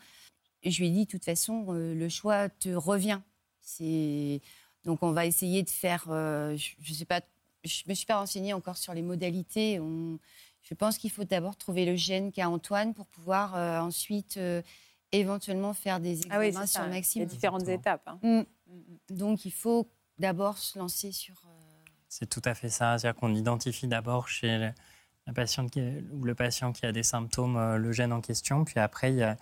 [0.63, 3.19] Je lui ai dit, de toute façon, euh, le choix te revient.
[3.61, 4.41] C'est
[4.83, 7.21] Donc on va essayer de faire, euh, je ne sais pas,
[7.63, 9.79] je me suis pas renseignée encore sur les modalités.
[9.79, 10.17] On-
[10.63, 14.61] Je pense qu'il faut d'abord trouver le gène qu'a Antoine pour pouvoir euh, ensuite euh,
[15.11, 17.21] éventuellement faire des examens Ah oui, sur ça, Maxime.
[17.21, 18.07] Il y a différentes étapes.
[18.07, 18.19] hein.
[18.23, 18.41] Mm.
[19.09, 21.36] Donc il faut d'abord se lancer sur.
[21.47, 21.51] euh,
[22.09, 22.97] C'est tout à fait ça.
[22.97, 24.72] C'est-à-dire qu'on identifie d'abord chez le-
[25.28, 28.22] la patiente qui est- ou le patient qui a des symptômes euh, le gène en
[28.22, 29.38] question, puis après il y a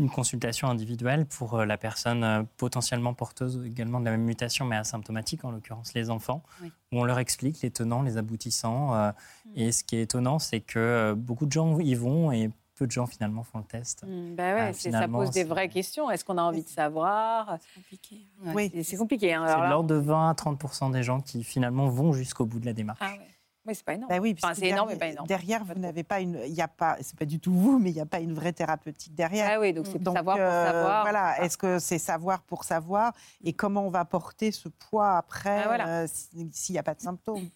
[0.00, 4.74] une consultation individuelle pour euh, la personne potentiellement porteuse également de la même mutation, mais
[4.76, 6.72] asymptomatique, en l'occurrence les enfants, Oui.
[6.92, 8.94] où on leur explique les tenants, les aboutissants.
[8.96, 9.12] euh,
[9.54, 12.90] Et ce qui est étonnant, c'est que beaucoup de gens y vont et peu de
[12.92, 14.02] gens finalement font le test.
[14.04, 16.10] Mm, bah ouais, Ah, ça pose des vraies questions.
[16.10, 17.58] Est-ce qu'on a envie de savoir?
[17.60, 18.26] C'est compliqué.
[18.54, 19.32] Oui, c'est compliqué.
[19.32, 19.44] hein.
[19.46, 22.72] C'est l'ordre de 20 à 30% des gens qui finalement vont jusqu'au bout de la
[22.72, 22.98] démarche.
[23.02, 23.28] Ah ouais.
[23.66, 24.10] Oui, c'est pas énorme.
[24.10, 25.26] Bah oui, Enfin, c'est énorme, mais pas énorme.
[25.26, 27.90] Derrière, vous n'avez pas une, il y a pas, c'est pas du tout vous, mais
[27.90, 29.48] il n'y a pas une vraie thérapeutique derrière.
[29.50, 31.02] Ah oui, donc c'est savoir pour savoir.
[31.04, 35.62] Voilà, est-ce que c'est savoir pour savoir et comment on va porter ce poids après
[35.62, 35.88] Ah, voilà.
[36.02, 37.48] euh, si- s'il n'y a pas de symptômes.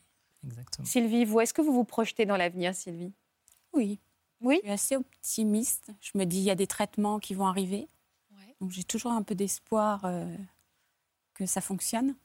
[0.47, 0.87] Exactement.
[0.87, 3.13] Sylvie, vous, est-ce que vous vous projetez dans l'avenir, Sylvie?
[3.75, 4.01] Oui.
[4.41, 4.57] Oui.
[4.57, 5.91] Je suis assez optimiste.
[6.01, 7.89] Je me dis, il y a des traitements qui vont arriver.
[8.61, 10.27] Donc j'ai toujours un peu d'espoir euh,
[11.35, 12.17] que ça fonctionne.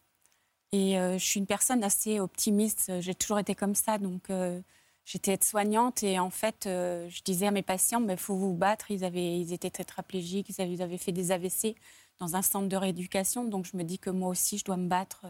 [0.71, 2.91] Et euh, je suis une personne assez optimiste.
[3.01, 3.99] J'ai toujours été comme ça.
[3.99, 4.59] Donc euh,
[5.05, 8.89] j'étais aide-soignante et en fait, je disais à mes patients, il faut vous battre.
[8.89, 11.75] Ils, avaient, ils étaient tétraplégiques, ils avaient, ils avaient fait des AVC
[12.19, 13.43] dans un centre de rééducation.
[13.43, 15.25] Donc je me dis que moi aussi, je dois me battre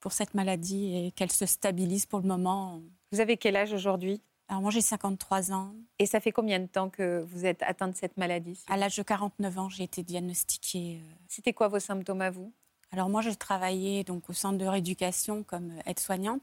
[0.00, 2.82] pour cette maladie et qu'elle se stabilise pour le moment.
[3.10, 4.20] Vous avez quel âge aujourd'hui?
[4.48, 5.74] Alors moi, j'ai 53 ans.
[5.98, 8.62] Et ça fait combien de temps que vous êtes atteinte de cette maladie?
[8.68, 11.00] À l'âge de 49 ans, j'ai été diagnostiquée.
[11.02, 12.52] euh, C'était quoi vos symptômes à vous?
[12.92, 16.42] Alors moi, j'ai travaillé donc au centre de rééducation comme euh, aide-soignante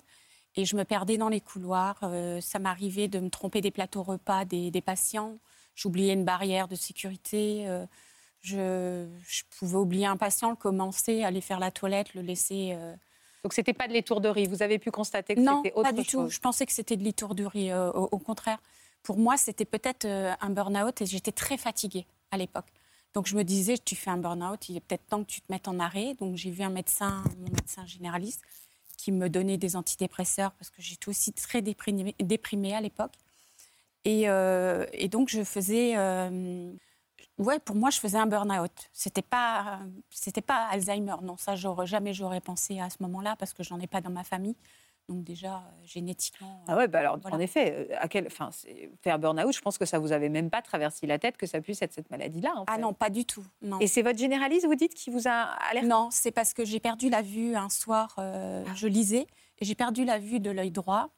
[0.56, 2.00] et je me perdais dans les couloirs.
[2.04, 5.38] Euh, ça m'arrivait de me tromper des plateaux repas des, des patients.
[5.76, 7.68] J'oubliais une barrière de sécurité.
[7.70, 7.86] euh,
[8.42, 12.72] je, je pouvais oublier un patient, le commencer, aller faire la toilette, le laisser.
[12.74, 12.96] euh,
[13.44, 14.48] Donc c'était pas de l'étourderie.
[14.48, 16.12] Vous avez pu constater que non, c'était autre pas du tout.
[16.12, 16.32] chose.
[16.32, 17.72] Je pensais que c'était de l'étourderie.
[17.72, 18.60] euh, au, au contraire,
[19.04, 22.68] pour moi, c'était peut-être euh, un burn-out et j'étais très fatiguée à l'époque.
[23.14, 25.52] Donc je me disais, tu fais un burn-out, il est peut-être temps que tu te
[25.52, 26.14] mettes en arrêt.
[26.20, 28.42] Donc j'ai vu un médecin, mon médecin généraliste,
[28.98, 33.14] qui me donnait des antidépresseurs parce que j'étais aussi très déprimée, déprimée à l'époque.
[34.06, 36.72] Et, euh, et donc je faisais, euh,
[37.38, 38.72] Ouais, pour moi, je faisais un burn-out.
[38.94, 39.80] C'était pas,
[40.10, 41.16] c'était pas Alzheimer.
[41.24, 44.12] Non, ça, j'aurais jamais j'aurais pensé à ce moment-là parce que j'en ai pas dans
[44.12, 44.56] ma famille.
[45.10, 46.64] Donc déjà, euh, génétiquement.
[46.68, 48.50] Ah ouais, bah alors en effet, euh, à quel, enfin,
[49.02, 51.60] faire burn-out, je pense que ça vous avait même pas traversé la tête que ça
[51.60, 52.54] puisse être cette maladie-là.
[52.56, 53.44] en Ah non, pas du tout.
[53.62, 53.80] Non.
[53.80, 55.32] Et c'est votre généraliste, vous dites, qui vous a
[55.70, 55.88] alerté?
[55.88, 58.16] Non, c'est parce que j'ai perdu la vue un soir.
[58.20, 58.72] euh, Ah.
[58.76, 59.26] Je lisais
[59.60, 61.10] et j'ai perdu la vue de l'œil droit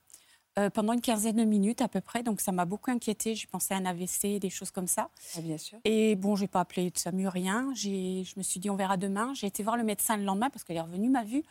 [0.60, 2.24] euh, pendant une quinzaine de minutes à peu près.
[2.24, 3.36] Donc ça m'a beaucoup inquiétée.
[3.36, 5.10] J'ai pensé à un AVC, des choses comme ça.
[5.38, 5.80] Ah, bien sûr.
[5.84, 7.72] Et bon, j'ai pas appelé de SAMU, rien.
[7.74, 9.34] J'ai- Je me suis dit, on verra demain.
[9.34, 11.44] J'ai été voir le médecin le lendemain parce qu'il est revenu ma vue.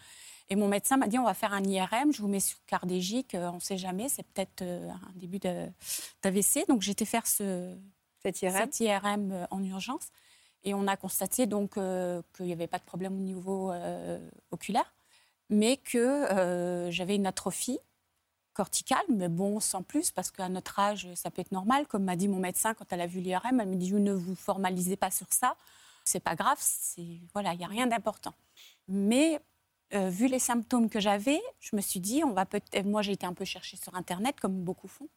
[0.50, 3.34] Et mon médecin m'a dit, on va faire un IRM, je vous mets sur cardégique,
[3.34, 6.66] euh, on ne sait jamais, c'est peut-être euh, un début d'AVC.
[6.68, 7.74] Donc j'ai été faire ce,
[8.22, 10.08] Cet IRM cet IRM en urgence.
[10.64, 14.18] Et on a constaté donc euh, qu'il n'y avait pas de problème au niveau euh,
[14.52, 14.94] oculaire,
[15.50, 17.78] mais que euh, j'avais une atrophie
[18.52, 21.86] corticale, mais bon, sans plus, parce qu'à notre âge, ça peut être normal.
[21.86, 24.34] Comme m'a dit mon médecin quand elle a vu l'IRM, elle me dit ne vous
[24.34, 25.56] formalisez pas sur ça,
[26.04, 26.58] c'est pas grave,
[27.32, 28.34] voilà, il n'y a rien d'important.
[28.88, 29.40] Mais
[29.94, 32.86] euh, vu les symptômes que j'avais, je me suis dit on va peut-être.
[32.86, 35.08] Moi, j'ai été un peu chercher sur internet, comme beaucoup font.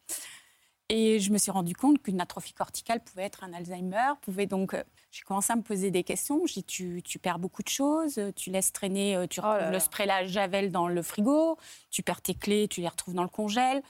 [0.90, 4.76] Et je me suis rendu compte qu'une atrophie corticale pouvait être un Alzheimer, pouvait donc.
[4.76, 6.46] euh, J'ai commencé à me poser des questions.
[6.46, 9.72] J'ai dit tu, tu perds beaucoup de choses, tu laisses traîner, euh, tu retrouves là
[9.72, 11.58] le spray la javel dans le frigo,
[11.90, 13.82] tu perds tes clés, tu les retrouves dans le congèle.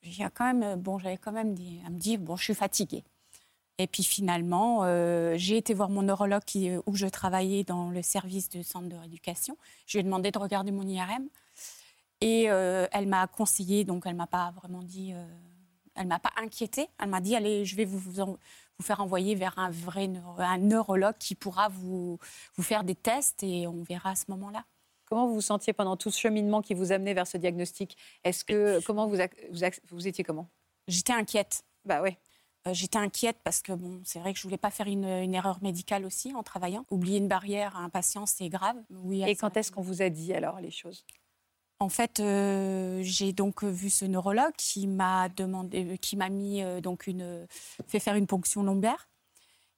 [0.00, 3.04] J'ai quand même, bon, j'avais quand même dit, à me dire bon, je suis fatiguée.
[3.76, 8.02] Et puis finalement, euh, j'ai été voir mon neurologue qui, où je travaillais dans le
[8.02, 9.56] service du centre de rééducation.
[9.86, 11.28] Je lui ai demandé de regarder mon IRM.
[12.20, 15.24] Et euh, elle m'a conseillé, donc elle m'a pas vraiment dit, euh,
[15.98, 16.88] elle m'a pas inquiétée.
[16.98, 18.36] Elle m'a dit, allez, je vais vous, vous, en-
[18.78, 22.18] vous faire envoyer vers un vrai un neurologue qui pourra vous,
[22.56, 24.64] vous faire des tests et on verra à ce moment-là.
[25.06, 27.96] Comment vous vous sentiez pendant tout ce cheminement qui vous amenait vers ce diagnostic?
[28.24, 29.16] Est-ce que comment vous,
[29.50, 30.48] vous, vous étiez comment?
[30.86, 31.64] J'étais inquiète.
[31.84, 32.18] Bah ouais.
[32.66, 35.34] Euh, J'étais inquiète parce que bon, c'est vrai que je voulais pas faire une, une
[35.34, 36.84] erreur médicale aussi en travaillant.
[36.90, 38.76] Oublier une barrière à un patient, c'est grave.
[38.90, 41.04] Oui, Et quand est-ce qu'on vous a dit alors les choses?
[41.80, 46.80] En fait, euh, j'ai donc vu ce neurologue qui m'a demandé, qui m'a mis euh,
[46.80, 47.46] donc une,
[47.86, 49.08] fait faire une ponction lombaire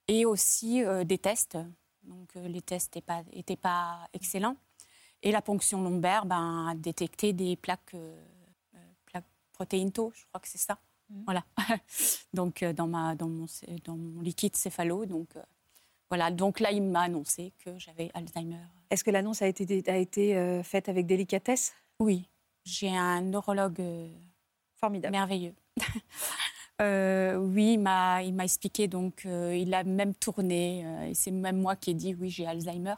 [0.07, 1.57] et aussi euh, des tests.
[2.03, 4.57] Donc euh, les tests n'étaient pas, étaient pas excellents.
[5.23, 8.19] Et la ponction lombaire ben, a détecté des plaques, euh,
[8.75, 10.79] euh, plaques protéines tau, je crois que c'est ça.
[11.25, 11.43] Voilà.
[12.33, 13.45] donc euh, dans, ma, dans, mon,
[13.83, 15.05] dans mon liquide céphalo.
[15.05, 15.43] Donc euh,
[16.09, 16.31] voilà.
[16.31, 18.57] Donc là, il m'a annoncé que j'avais Alzheimer.
[18.89, 21.73] Est-ce que l'annonce a été, a été euh, faite avec délicatesse?
[22.01, 22.27] Oui,
[22.65, 24.09] j'ai un neurologue euh,
[24.75, 25.53] formidable, merveilleux.
[26.81, 31.13] Euh, oui, il m'a, il m'a expliqué, donc euh, il a même tourné, euh, et
[31.13, 32.95] c'est même moi qui ai dit oui, j'ai Alzheimer,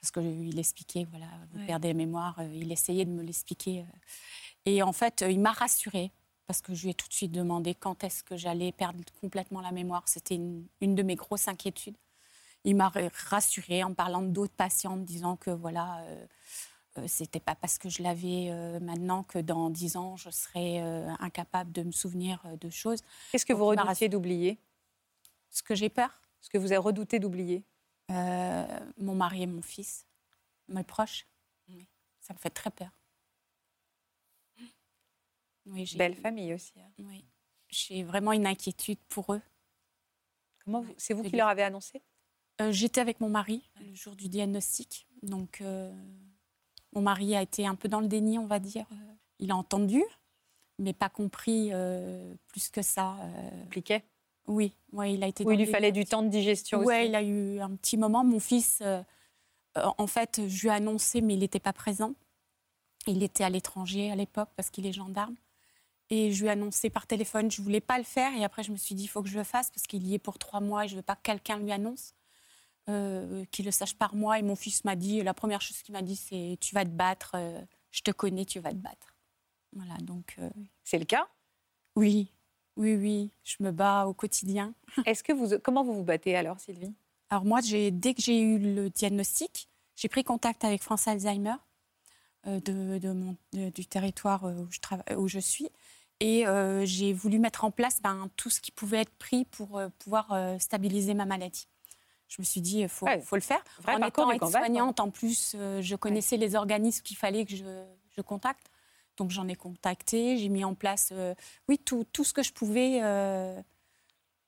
[0.00, 1.66] parce qu'il expliquait, voilà, vous Ouais.
[1.66, 3.84] perdez la mémoire, il essayait de me l'expliquer.
[4.66, 6.10] et en fait, il m'a rassurée,
[6.48, 9.60] parce que je lui ai tout de suite demandé quand est-ce que j'allais perdre complètement
[9.60, 10.02] la mémoire.
[10.06, 11.96] C'était une, une de mes grosses inquiétudes.
[12.64, 16.04] Il m'a ra- rassurée en parlant d'autres patientes, disant que voilà,
[17.06, 21.08] c'était pas parce que je l'avais euh, maintenant que dans dix ans, je serais euh,
[21.18, 23.00] incapable de me souvenir euh, de choses.
[23.32, 24.58] Qu'est-ce que Donc, vous redoutiez d'oublier?
[25.50, 26.20] Ce que j'ai peur?
[26.40, 27.64] Ce que vous avez redouté d'oublier?
[28.10, 28.66] Euh,
[28.98, 30.06] Mon mari et mon fils,
[30.68, 31.26] mes proches.
[31.68, 31.86] Oui,
[32.20, 32.90] ça me fait très peur.
[35.66, 36.74] Oui, j'ai- Belle famille aussi.
[36.78, 36.90] hein.
[36.98, 37.24] Oui,
[37.70, 39.40] j'ai vraiment une inquiétude pour eux.
[40.64, 42.02] Comment vous- c'est vous qui les- leur avez annoncé?
[42.60, 45.06] Euh, J'étais avec mon mari le jour du diagnostic.
[45.22, 45.92] Donc, euh,
[46.94, 48.86] mon mari a été un peu dans le déni, on va dire.
[48.92, 50.02] Euh, Il a entendu,
[50.78, 53.16] mais pas compris euh, plus que ça.
[53.20, 54.02] Euh, Compliqué
[54.46, 55.42] Oui, ouais, il a été.
[55.44, 56.04] Ou dans il lui fallait déni.
[56.04, 58.24] du temps de digestion Ouais, aussi il a eu un petit moment.
[58.24, 59.02] Mon fils, euh,
[59.74, 62.14] en fait, je lui ai annoncé, mais il n'était pas présent.
[63.06, 65.34] Il était à l'étranger à l'époque parce qu'il est gendarme.
[66.10, 68.32] Et je lui ai annoncé par téléphone, je ne voulais pas le faire.
[68.34, 70.14] Et après, je me suis dit, il faut que je le fasse parce qu'il y
[70.14, 72.14] est pour trois mois et je ne veux pas que quelqu'un lui annonce,
[72.88, 74.38] euh, qu'il le sache par moi.
[74.38, 76.90] Et mon fils m'a dit, la première chose qu'il m'a dit, c'est Tu vas te
[76.90, 77.60] battre, euh,
[77.90, 79.16] je te connais, tu vas te battre.
[79.72, 80.36] Voilà, donc.
[80.38, 80.50] euh,
[80.84, 81.26] C'est le cas?
[81.96, 82.32] Oui,
[82.76, 84.74] oui, oui, je me bats au quotidien.
[85.06, 86.92] Est-ce que vous, comment vous vous battez alors, Sylvie?
[87.30, 91.54] Alors moi, dès que j'ai eu le diagnostic, j'ai pris contact avec France Alzheimer
[92.46, 95.68] euh, de, de mon- de- du territoire où je, trava- où je suis.
[96.20, 96.44] Et
[96.84, 101.12] j'ai voulu mettre en place ben, tout ce qui pouvait être pris pour pouvoir stabiliser
[101.12, 101.66] ma maladie.
[102.28, 103.20] Je me suis dit, il faut, Ouais.
[103.20, 103.62] faut le faire.
[103.80, 107.64] Vrai en étant aide-soignante, en plus, euh, je connaissais les organismes qu'il fallait que je,
[108.16, 108.70] je contacte.
[109.16, 111.34] Donc j'en ai contacté, j'ai mis en place, euh,
[111.68, 113.60] oui, tout, tout ce que je pouvais euh,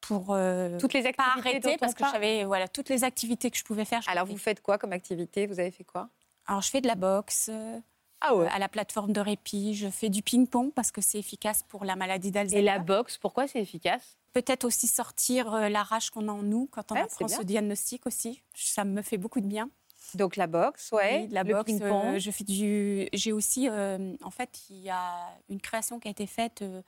[0.00, 3.56] pour euh, Toutes les pas activités arrêter parce que j'avais voilà toutes les activités que
[3.58, 4.02] je pouvais faire.
[4.02, 5.46] je Alors vous faites quoi comme activité?
[5.46, 6.08] Vous avez fait quoi?
[6.46, 7.78] Alors, je fais de la boxe euh,
[8.20, 8.48] Ah ouais.
[8.48, 9.74] à la plateforme de répit.
[9.74, 12.60] Je fais du ping-pong parce que c'est efficace pour la maladie d'Alzheimer.
[12.60, 14.16] Et la boxe, pourquoi c'est efficace?
[14.42, 17.42] Peut-être aussi sortir euh, la rage qu'on a en nous quand on Ouais, apprend ce
[17.42, 18.42] diagnostic aussi.
[18.54, 19.70] Ça me fait beaucoup de bien.
[20.14, 21.72] Donc la boxe, ouais, Oui, la le boxe.
[21.80, 23.08] euh, je fais du.
[23.12, 25.16] J'ai aussi, euh, en fait, il y a
[25.48, 26.82] une création qui a été faite euh,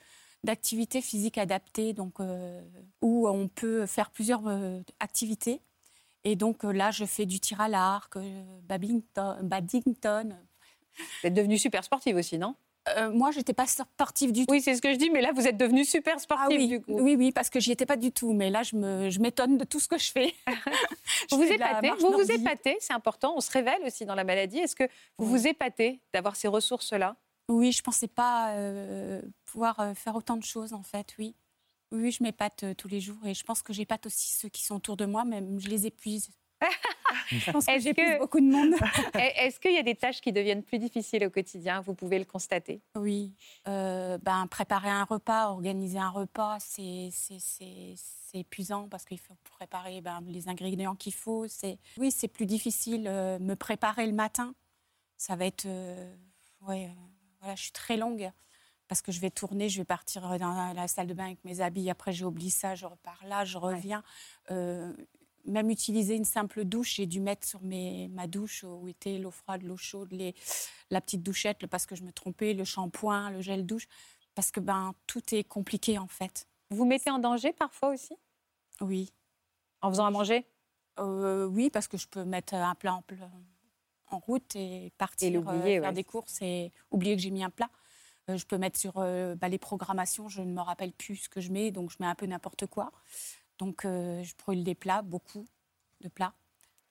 [0.44, 2.20] d'activités physiques adaptées, donc
[3.02, 4.42] où on peut faire plusieurs
[5.00, 5.60] activités.
[6.24, 8.16] Et donc là, je fais du tir à l'arc,
[8.62, 10.38] badminton.
[11.22, 12.54] Vous êtes devenue super sportive aussi, non?
[12.96, 14.52] Euh, moi, j'étais pas sportive du tout.
[14.52, 16.68] Oui, c'est ce que je dis, mais là, vous êtes devenue super sportive Ah oui,
[16.68, 16.98] du coup.
[17.00, 18.32] oui, oui, parce que j'y étais pas du tout.
[18.32, 20.34] Mais là, je me- je m'étonne de tout ce que je fais.
[21.30, 23.34] Je Vous vous fais épatez, vous vous épatez, c'est important.
[23.36, 24.58] On se révèle aussi dans la maladie.
[24.58, 24.84] Est-ce que
[25.18, 27.16] vous vous épatez d'avoir ces ressources-là?
[27.48, 31.34] Oui, je pensais pas euh, pouvoir euh, faire autant de choses en fait, oui.
[31.92, 34.48] Oui, oui, je m'épate euh, tous les jours et je pense que j'épate aussi ceux
[34.50, 36.28] qui sont autour de moi, même je les épuise.
[37.30, 38.74] je pense que que- beaucoup de monde.
[39.14, 41.80] Est-ce qu'il y a des tâches qui deviennent plus difficiles au quotidien?
[41.80, 42.80] Vous pouvez le constater.
[42.96, 43.34] Oui,
[43.66, 47.10] euh, ben, préparer un repas, organiser un repas, c'est
[48.34, 51.46] épuisant parce qu'il faut préparer ben, les ingrédients qu'il faut.
[51.96, 53.06] Oui, c'est plus difficile.
[53.06, 54.54] euh, me préparer le matin,
[55.16, 55.66] ça va être...
[55.66, 56.14] euh,
[56.66, 56.90] ouais,
[57.40, 58.30] voilà, je suis très longue
[58.88, 61.60] parce que je vais tourner, je vais partir dans la, salle de bain avec mes
[61.60, 64.02] habits, après j'ai oublié ça, je repars là, je reviens.
[64.50, 64.94] Euh,
[65.44, 69.30] même utiliser une simple douche, j'ai dû mettre sur mes, ma douche où était l'eau
[69.30, 70.34] froide, l'eau chaude, les,
[70.90, 73.88] la petite douchette parce que je me trompais, le shampoing, le gel douche,
[74.34, 76.46] parce que ben, tout est compliqué en fait.
[76.70, 78.14] Vous mettez en danger parfois aussi?
[78.80, 79.12] Oui.
[79.80, 80.46] En faisant à manger?
[80.98, 83.00] Euh, Oui, parce que je peux mettre un plat
[84.10, 85.92] en, route et partir Et euh, faire ouais.
[85.92, 87.70] des courses et oublier que j'ai mis un plat.
[88.28, 91.40] Euh, je peux mettre sur bah, les programmations, je ne me rappelle plus ce que
[91.40, 92.92] je mets, donc je mets un peu n'importe quoi.
[93.58, 95.46] Donc euh, je brûle des plats, beaucoup
[96.00, 96.34] de plats.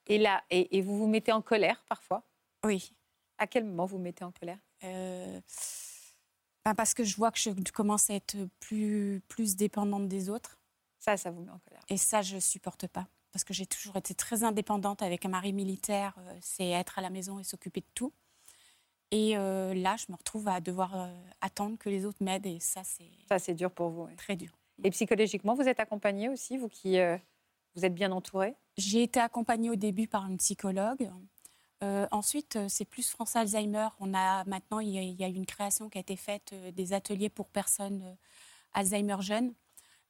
[0.06, 2.22] Et là, et, et vous vous mettez en colère parfois?
[2.64, 2.92] Oui.
[3.38, 4.58] À quel moment vous vous mettez en colère?
[4.84, 5.40] Euh,
[6.64, 10.58] ben, parce que je vois que je commence à être plus, plus dépendante des autres.
[10.98, 11.82] Ça, ça vous met en colère.
[11.88, 13.06] Et ça, je supporte pas.
[13.32, 16.14] Parce que j'ai toujours été très indépendante avec un mari militaire.
[16.18, 18.12] euh, c'est être à la maison et s'occuper de tout.
[19.10, 21.06] Et euh, là, je me retrouve à devoir euh,
[21.40, 22.46] attendre que les autres m'aident.
[22.46, 24.02] Et ça, c'est Ça, c'est dur pour vous.
[24.04, 24.16] ouais.
[24.16, 24.57] très dur.
[24.84, 27.16] Et psychologiquement, vous êtes accompagnée aussi, vous qui euh,
[27.74, 28.54] vous êtes bien entourée?
[28.76, 31.10] J'ai été accompagnée au début par une psychologue.
[31.82, 33.88] Euh, ensuite, euh, c'est plus France Alzheimer.
[34.00, 37.28] On a maintenant, il y a, il une création qui a été faite des ateliers
[37.28, 38.16] pour personnes
[38.72, 39.52] Alzheimer jeunes.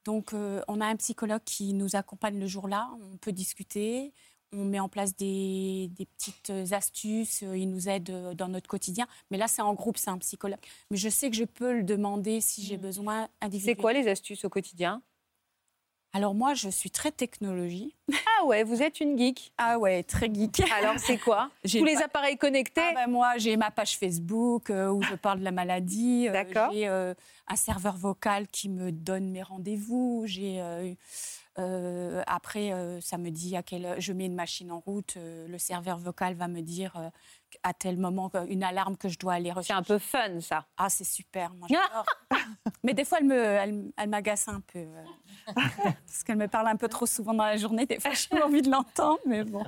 [0.05, 2.89] Donc, on a un psychologue qui nous accompagne le jour-là.
[3.13, 4.13] On peut discuter.
[4.51, 7.43] On met en place des, des petites astuces.
[7.43, 9.05] euh, Il nous aide euh, dans notre quotidien.
[9.29, 10.59] Mais là, c'est en groupe, c'est un psychologue.
[10.89, 13.81] Mais je sais que je peux le demander si j'ai besoin C'est individuellement.
[13.81, 15.01] quoi les astuces au quotidien?
[16.11, 17.93] Alors moi, je suis très technologie.
[18.39, 19.53] Ah ouais, vous êtes une geek.
[19.59, 20.59] Ah ouais, très geek.
[20.79, 21.51] Alors c'est quoi?
[21.63, 25.13] J'ai Tous les appareils connectés Ah ben, moi, j'ai ma page Facebook euh, où je
[25.13, 26.27] parle de la maladie.
[26.27, 26.71] Euh, D'accord.
[26.73, 27.13] J'ai euh,
[27.47, 30.23] un serveur vocal qui me donne mes rendez-vous.
[30.25, 30.59] J'ai
[31.59, 35.15] euh, après, euh, ça me dit à quelle je mets une machine en route.
[35.17, 37.09] euh, le serveur vocal va me dire euh,
[37.63, 39.67] à tel moment une alarme que je dois aller rechercher.
[39.73, 40.65] C'est un peu fun, ça.
[40.77, 41.53] Ah, c'est super.
[41.55, 42.05] Moi, j'adore.
[42.83, 44.85] Mais des fois, elle me, elle, elle m'agace un peu.
[45.55, 47.85] parce qu'elle me parle un peu trop souvent dans la journée.
[47.85, 49.63] Des fois, j'ai envie de l'entendre, mais bon.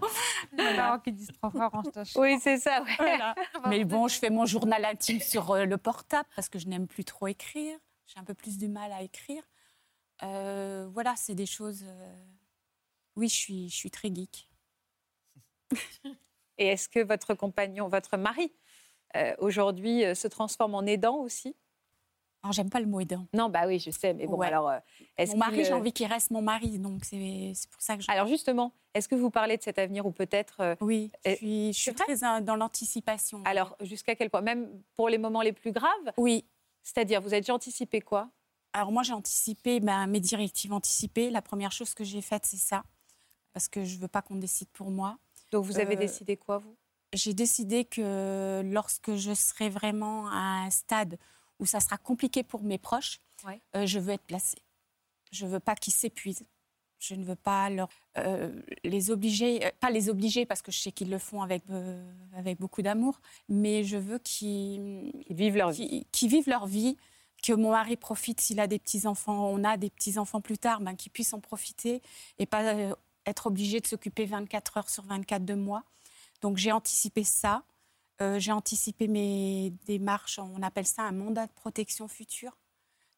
[0.57, 2.81] Alors qu'ils disent fois range ta Oui, c'est ça.
[2.83, 2.95] ouais.
[2.97, 3.35] Voilà.
[3.67, 7.03] Mais bon, je fais mon journal intime sur le portable parce que je n'aime plus
[7.03, 7.77] trop écrire.
[8.05, 9.43] J'ai un peu plus du mal à écrire.
[10.23, 11.83] Euh, voilà, c'est des choses.
[11.85, 12.15] euh,
[13.15, 14.49] Oui, je suis, je suis très geek.
[16.57, 18.53] Et est-ce que votre compagnon, votre mari,
[19.15, 21.55] euh, aujourd'hui euh, se transforme en aidant aussi?
[22.43, 23.27] Alors, j'aime pas le mot aidant.
[23.33, 24.47] Non, bah oui, je sais, mais bon, Ouais.
[24.47, 24.69] alors.
[24.69, 24.79] euh,
[25.27, 28.11] Mon mari, j'ai envie qu'il reste mon mari, donc c'est pour ça que je.
[28.11, 30.75] Alors justement, est-ce que vous parlez de cet avenir ou peut-être.
[30.81, 33.43] Oui, je suis, je suis très dans l'anticipation.
[33.45, 34.41] Alors, jusqu'à quel point?
[34.41, 36.11] Même pour les moments les plus graves?
[36.17, 36.45] Oui.
[36.81, 38.29] C'est-à-dire, vous avez déjà anticipé quoi?
[38.73, 41.29] Alors moi, j'ai anticipé ben, mes directives anticipées.
[41.29, 42.83] La première chose que j'ai faite, c'est ça.
[43.53, 45.17] Parce que je veux pas qu'on décide pour moi.
[45.51, 46.75] Donc, vous avez Euh, décidé quoi, vous?
[47.13, 51.17] J'ai décidé que lorsque je serai vraiment à un stade
[51.59, 53.59] où ça sera compliqué pour mes proches, Ouais.
[53.75, 54.59] euh, je veux être placée.
[55.33, 56.45] Je veux pas qu'ils s'épuisent.
[56.99, 60.91] Je ne veux pas leur, euh, les obliger, pas les obliger parce que je sais
[60.91, 61.63] qu'ils le font avec,
[62.35, 63.19] avec beaucoup d'amour,
[63.49, 64.19] mais je veux
[65.29, 66.95] vivent leur qu'ils vivent leur vie,
[67.41, 70.95] que mon mari profite s'il a des petits-enfants, on a des petits-enfants plus tard, ben,
[70.95, 72.01] qu'ils puissent en profiter
[72.39, 75.83] et pas euh, être obligé de s'occuper 24 heures sur 24 de moi.
[76.41, 77.63] Donc j'ai anticipé ça.
[78.21, 82.55] Euh, j'ai anticipé mes démarches, on appelle ça un mandat de protection future.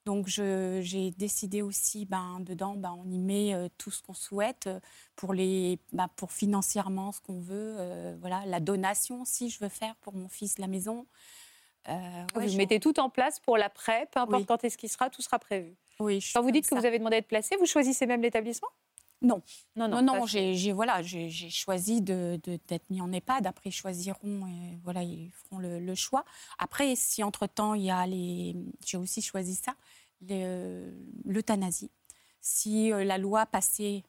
[0.05, 4.69] Donc j'ai décidé aussi, ben, dedans, ben, on y met euh, tout ce qu'on souhaite
[5.15, 8.15] pour, les, ben, pour financièrement ce qu'on veut.
[8.19, 11.05] voilà, la donation si je veux faire pour mon fils la maison.
[11.89, 11.91] Euh,
[12.35, 14.45] ouais, Vous je- mettez tout en place pour l'après, peu importe Oui.
[14.45, 15.75] quand est-ce qu'il sera, tout sera prévu.
[15.99, 16.19] Oui.
[16.21, 16.79] je suis Quand vous dites que ça.
[16.79, 18.69] vous avez demandé à être placé, vous choisissez même l'établissement?
[19.21, 19.41] Non.
[19.77, 20.01] Non, non.
[20.01, 23.47] Non, j'ai voilà, j'ai choisi de- de- d'être mis en EHPAD.
[23.47, 26.25] Après, ils choisiront, et voilà, ils feront le, le choix.
[26.59, 28.53] Après, si entre-temps, il y a les...
[28.85, 29.75] J'ai aussi choisi ça,
[30.31, 30.91] euh,
[31.25, 31.91] l'euthanasie.
[32.41, 34.03] Si euh, la loi passait,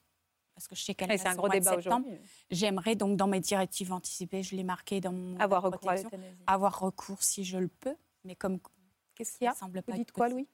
[0.54, 2.12] parce que je sais qu'elle c'est un gros débat aujourd'hui.
[2.50, 6.78] j'aimerais donc dans mes directives anticipées, je l'ai marqué dans mon Avoir recours à avoir
[6.78, 8.58] recours si je le peux, mais comme
[9.14, 10.28] Qu'est-ce qu'il y a semble Vous pas dites quoi.
[10.28, 10.48] Louis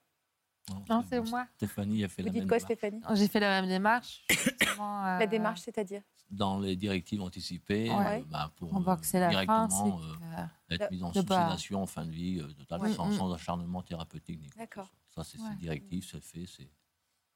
[0.90, 1.46] Non, c'est moi.
[1.56, 2.64] Stéphanie a fait Vous la dites même quoi, démarche.
[2.76, 4.24] Stéphanie J'ai fait la même démarche.
[4.30, 8.20] justement, La euh, démarche, c'est-à-dire Dans les directives anticipées, Ouais.
[8.20, 11.02] euh, bah, pour On voit euh, que c'est la fin, directement euh, que- être mis
[11.02, 12.92] en pas- suicidation en fin de vie euh, totale, Ouais.
[12.92, 13.12] sans, Mm.
[13.16, 14.40] sans acharnement thérapeutique.
[14.40, 14.92] ni quoi que D'accord.
[15.08, 15.44] Ça, c'est Ouais.
[15.52, 16.68] c'est directif, c'est fait, c'est...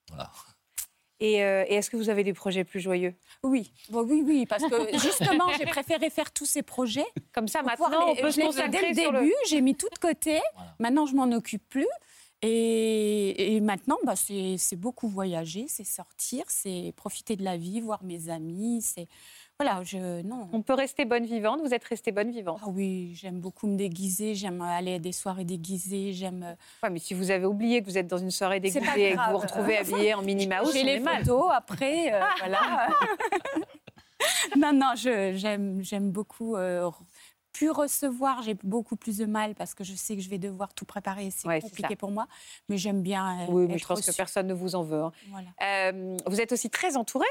[0.09, 0.31] Voilà.
[1.21, 3.15] Et, euh, et est-ce que vous avez des projets plus joyeux?
[3.43, 7.07] Oui, oui, oui, parce que justement, j'ai préféré faire tous ces projets.
[7.33, 9.61] Comme ça, maintenant, pouvoir on les- peut je se consacrer dès le le- début, j'ai
[9.61, 10.41] mis tout de côté.
[10.81, 11.87] Maintenant, je m'en occupe plus.
[12.43, 17.81] Et, et maintenant, bah, c'est c'est beaucoup voyager, c'est sortir, c'est profiter de la vie,
[17.81, 18.83] voir mes amis.
[18.83, 19.09] C'est
[19.61, 20.49] voilà, je non.
[20.53, 21.61] On peut rester bonne vivante.
[21.61, 22.61] Vous êtes restée bonne vivante.
[22.65, 26.43] Ah oui, j'aime beaucoup me déguiser, j'aime aller à des soirées déguisées, j'aime.
[26.43, 29.15] euh, Ouais, mais si vous avez oublié que vous êtes dans une soirée déguisée et
[29.15, 31.25] que vous vous retrouvez habillée en Minnie Mouse, J'ai les mal.
[31.25, 32.89] photos après, euh, voilà.
[34.57, 36.57] non, non, j'aime beaucoup.
[36.57, 36.91] euh,
[37.53, 40.75] plus recevoir, j'ai beaucoup plus de mal parce que je sais que je vais devoir
[40.75, 42.27] tout préparer c'est Ouais, compliqué pour moi.
[42.69, 43.43] Mais j'aime bien.
[43.43, 45.01] euh, Oui, mais je pense que personne ne vous en veut.
[45.05, 45.13] hein.
[45.31, 45.47] Voilà.
[45.63, 47.29] Euh, vous êtes aussi très entourée.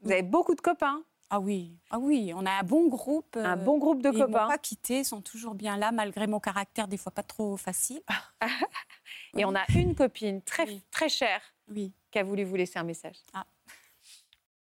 [0.00, 1.02] Vous avez beaucoup de copains.
[1.30, 3.36] Ah oui, ah oui, on a un bon groupe.
[3.36, 4.48] Un euh, bon groupe de et Ils m'ont copains.
[4.48, 8.00] pas quitté, sont toujours bien là malgré mon caractère des fois pas trop facile.
[9.36, 11.92] Et on a une copine très, très chère oui.
[12.10, 13.16] qui a voulu vous laisser un message.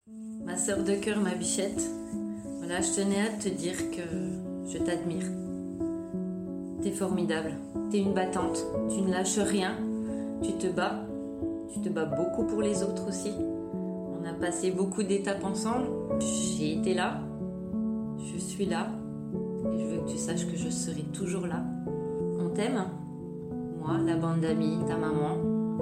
[0.05, 1.81] Ma sœur de cœur, ma bichette,
[2.57, 4.01] voilà, je tenais à te dire que
[4.69, 5.25] je t'admire.
[6.81, 7.53] T'es formidable,
[7.89, 9.77] t'es une battante, tu ne lâches rien,
[10.43, 11.05] tu te bats,
[11.73, 13.33] tu te bats beaucoup pour les autres aussi.
[14.29, 15.87] On a passé beaucoup d'étapes ensemble,
[16.19, 17.19] j'ai été là,
[18.31, 18.91] je suis là,
[19.73, 21.63] et je veux que tu saches que je serai toujours là.
[22.39, 22.85] On t'aime,
[23.79, 25.37] moi, la bande d'amis, ta maman,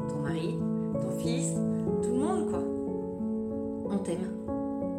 [0.07, 0.55] ton mari,
[0.93, 1.55] ton fils,
[2.01, 2.63] tout le monde quoi.
[3.93, 4.31] On t'aime.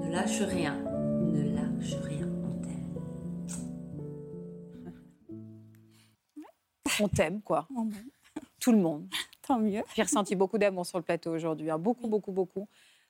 [0.03, 0.77] Ne lâche rien.
[1.23, 2.29] Ne lâche rien.
[2.45, 2.93] On t'aime.
[7.01, 7.67] On t'aime, quoi.
[8.61, 9.07] Tout le monde.
[9.47, 9.83] Tant mieux.
[9.95, 11.71] J'ai ressenti beaucoup d'amour sur le plateau aujourd'hui.
[11.71, 11.79] hein.
[11.79, 12.69] Beaucoup, beaucoup, beaucoup.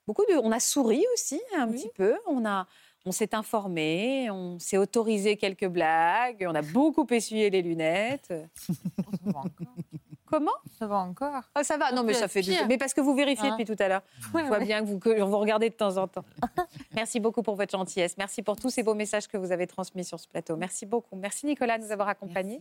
[0.09, 0.39] Beaucoup de.
[0.43, 2.17] On a souri aussi un petit peu.
[2.27, 2.67] On a.
[3.05, 8.33] On s'est informé, on s'est autorisé quelques blagues, on a beaucoup essuyé les lunettes.
[10.31, 11.43] Comment Ça va encore.
[11.55, 12.53] Ah, ça va, non, mais peut ça fait du...
[12.69, 14.03] Mais parce que vous vérifiez Hein depuis tout à l'heure.
[14.35, 16.25] Ouais, Je vois bien que vous, que vous regardez de temps en temps.
[16.95, 18.17] Merci beaucoup pour votre gentillesse.
[18.19, 20.57] Merci pour tous ces beaux messages que vous avez transmis sur ce plateau.
[20.57, 21.17] Merci beaucoup.
[21.17, 22.61] Merci Nicolas de nous avoir accompagnés.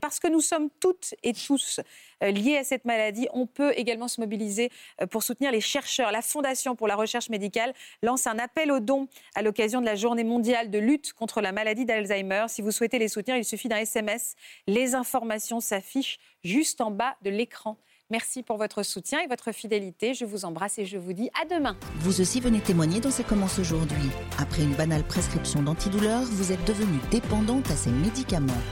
[0.00, 1.80] Parce que nous sommes toutes et tous
[2.22, 6.10] euh, liés à cette maladie, on peut également se mobiliser euh, pour soutenir les chercheurs.
[6.10, 9.94] La Fondation pour la recherche médicale lance un appel aux dons à l'occasion de la
[9.94, 12.46] journée mondiale de lutte contre la maladie d'Alzheimer.
[12.48, 14.34] Si vous souhaitez les soutenir, il suffit d'un SMS.
[14.66, 17.76] Les informations s'affichent juste en bas de l'écran.
[18.08, 20.14] Merci pour votre soutien et votre fidélité.
[20.14, 21.76] Je vous embrasse et je vous dis à demain.
[21.96, 24.10] Vous aussi venez témoigner dans Ça commence aujourd'hui.
[24.38, 28.62] Après une banale prescription d'antidouleur, vous êtes devenue dépendante à ces médicaments.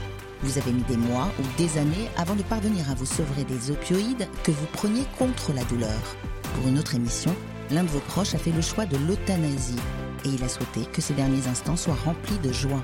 [0.41, 3.71] Vous avez mis des mois ou des années avant de parvenir à vous sevrer des
[3.71, 6.01] opioïdes que vous preniez contre la douleur.
[6.55, 7.35] Pour une autre émission,
[7.71, 9.79] l'un de vos proches a fait le choix de l'euthanasie
[10.23, 12.83] et il a souhaité que ces derniers instants soient remplis de joie.